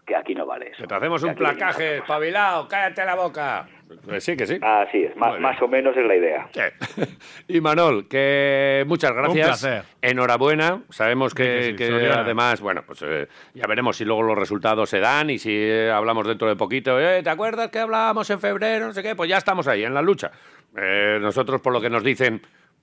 que 0.07 0.15
aquí 0.17 0.35
no 0.35 0.45
vale 0.47 0.69
eso. 0.71 0.83
Que 0.83 0.87
te 0.87 0.95
hacemos 0.95 1.23
Que 1.23 1.29
un 1.29 1.35
placaje, 1.35 1.97
espabilado, 1.99 2.69
cállate 2.69 3.05
la 3.05 3.15
boca. 3.15 3.67
Pues 4.05 4.25
sí, 4.25 4.37
que 4.37 4.47
sí. 4.47 4.59
Así 4.61 5.05
es, 5.05 5.17
más, 5.17 5.61
o 5.63 5.69
menos 5.69 5.97
es 5.97 6.05
la 6.07 6.17
idea. 6.17 6.49
Sí. 6.53 7.05
Y 7.49 7.61
Manol, 7.61 8.09
que 8.09 8.85
muchas 8.87 9.13
gracias. 9.13 9.47
placer. 9.47 9.85
Enhorabuena. 10.03 10.83
Sabemos 10.91 11.35
que, 11.35 11.45
Sí, 11.45 11.61
que 11.61 11.69
sí, 11.71 11.77
que 11.77 11.87
Soriana. 11.89 12.21
además, 12.23 12.61
bueno, 12.61 12.83
pues 12.87 13.03
eh, 13.03 13.29
ya 13.55 13.67
veremos 13.67 13.97
si 13.97 14.05
luego 14.05 14.23
los 14.23 14.37
resultados 14.39 14.89
se 14.91 15.01
dan 15.01 15.31
y 15.31 15.39
si 15.39 15.51
eh, 15.53 15.91
hablamos 15.91 16.27
dentro 16.27 16.49
de 16.49 16.57
poquito. 16.57 16.99
Eh, 17.01 17.23
¿Te 17.23 17.31
acuerdas 17.31 17.69
que 17.71 17.79
hablábamos 17.79 18.29
en 18.31 18.41
febrero? 18.41 18.87
No 18.87 18.93
sé 18.93 19.03
qué. 19.03 19.15
Pues 19.15 19.29
ya 19.31 19.37
estamos 19.39 19.69
ahí, 19.69 19.85
en 19.85 19.95
la 19.95 20.03
lucha. 20.03 20.31
Eh, 20.77 21.19
nosotros, 21.21 21.61
por 21.61 21.73
lo 21.73 21.81
que 21.81 21.91
nos 21.91 22.03
dicen, 22.03 22.43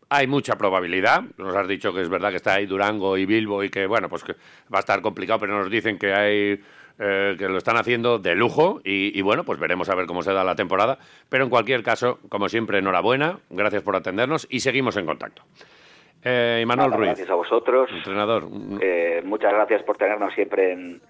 hay 0.10 0.28
mucha 0.28 0.56
probabilidad. 0.56 1.24
Nos 1.38 1.56
has 1.56 1.68
dicho 1.68 1.94
que 1.94 2.02
es 2.02 2.10
verdad 2.10 2.30
que 2.30 2.38
está 2.38 2.54
ahí 2.54 2.66
Durango 2.68 3.18
y 3.18 3.26
Bilbo 3.26 3.64
y 3.64 3.70
que, 3.70 3.86
bueno, 3.86 4.08
pues 4.08 4.24
que 4.24 4.34
va 4.74 4.78
a 4.78 4.80
estar 4.80 5.02
complicado, 5.02 5.40
pero 5.40 5.58
nos 5.58 5.70
dicen 5.70 5.98
que 5.98 6.14
hay 6.14 6.62
eh, 7.04 7.36
que 7.38 7.50
lo 7.50 7.58
están 7.58 7.78
haciendo 7.78 8.20
de 8.20 8.36
lujo 8.36 8.80
y, 8.84 9.18
y, 9.18 9.22
bueno, 9.24 9.44
pues 9.44 9.60
veremos 9.60 9.90
a 9.90 9.96
ver 9.96 10.06
cómo 10.06 10.22
se 10.22 10.32
da 10.34 10.44
la 10.44 10.56
temporada. 10.56 11.00
Pero 11.30 11.44
en 11.44 11.50
cualquier 11.50 11.82
caso, 11.82 12.20
como 12.30 12.48
siempre, 12.48 12.78
enhorabuena, 12.78 13.40
gracias 13.50 13.82
por 13.82 13.96
atendernos 13.96 14.46
y 14.50 14.60
seguimos 14.60 14.96
en 14.98 15.06
contacto. 15.08 15.42
Eh, 16.24 16.60
Imanol 16.62 16.92
Ruiz, 16.94 17.08
Gracias 17.08 17.30
a 17.32 17.36
vosotros. 17.36 17.90
entrenador. 17.92 18.48
Eh, 18.80 19.22
muchas 19.26 19.52
gracias 19.54 19.82
por 19.84 19.98
tenernos 19.98 20.34
siempre 20.36 20.74
en- 20.74 21.02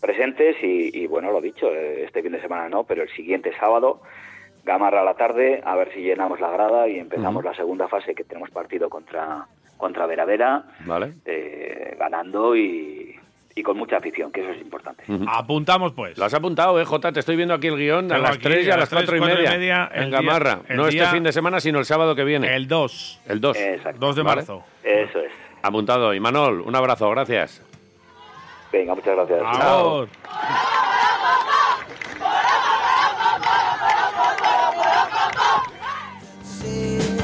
presentes 0.00 0.56
y, 0.62 0.96
y, 1.02 1.06
bueno, 1.06 1.30
lo 1.32 1.40
dicho, 1.40 1.66
eh, 1.72 2.04
este 2.04 2.22
fin 2.22 2.32
de 2.32 2.40
semana 2.40 2.68
no, 2.68 2.84
pero 2.84 3.02
el 3.02 3.08
siguiente 3.10 3.52
sábado, 3.58 4.00
Gamarra 4.64 5.00
a 5.00 5.04
la 5.04 5.14
tarde, 5.14 5.60
a 5.64 5.74
ver 5.74 5.92
si 5.92 6.00
llenamos 6.02 6.38
la 6.38 6.48
grada 6.50 6.86
y 6.88 6.96
empezamos 7.00 7.42
la 7.44 7.52
segunda 7.54 7.88
fase 7.88 8.14
que 8.14 8.22
tenemos 8.22 8.48
partido 8.50 8.88
contra, 8.88 9.46
contra 9.76 10.06
Veravera, 10.06 10.64
Vale. 10.86 11.14
eh, 11.24 11.96
ganando 11.98 12.54
y, 12.54 13.11
y 13.54 13.62
con 13.62 13.76
mucha 13.76 13.98
afición, 13.98 14.32
que 14.32 14.40
eso 14.42 14.50
es 14.50 14.60
importante. 14.60 15.04
Apuntamos, 15.28 15.92
pues. 15.92 16.16
Lo 16.18 16.24
has 16.24 16.34
apuntado, 16.34 16.80
eh, 16.80 16.84
Jota. 16.84 17.12
Te 17.12 17.20
estoy 17.20 17.36
viendo 17.36 17.54
aquí 17.54 17.66
el 17.68 17.76
guion 17.76 18.10
a 18.12 18.18
las 18.18 18.30
aquí 18.36 18.44
3 18.44 18.66
y 18.66 18.70
a 18.70 18.76
las 18.76 18.90
las 18.92 19.00
4 19.00 19.16
y 19.16 19.20
media. 19.20 19.34
cuatro 19.34 19.44
y 19.54 19.58
media, 19.58 19.90
en 19.92 20.10
día- 20.10 20.18
Gamarra. 20.18 20.60
el 20.68 20.76
no 20.76 20.86
día- 20.86 21.02
este 21.04 21.14
fin 21.14 21.22
de 21.24 21.32
semana, 21.32 21.60
sino 21.60 21.78
el 21.78 21.84
sábado 21.84 22.14
que 22.14 22.24
viene. 22.24 22.54
El 22.54 22.66
2. 22.68 23.20
El 23.26 23.40
2. 23.40 23.56
Exacto. 23.58 23.98
2 24.00 24.16
de 24.16 24.22
Vale. 24.22 24.36
marzo. 24.36 24.64
Eso 24.82 25.18
es. 25.20 25.32
Apuntado. 25.62 26.14
Imanol, 26.14 26.60
un 26.62 26.74
abrazo, 26.74 27.08
gracias. 27.10 27.62
Venga, 28.72 28.94
muchas 28.94 29.14
gracias. 29.14 29.40
Ahora. 29.44 30.08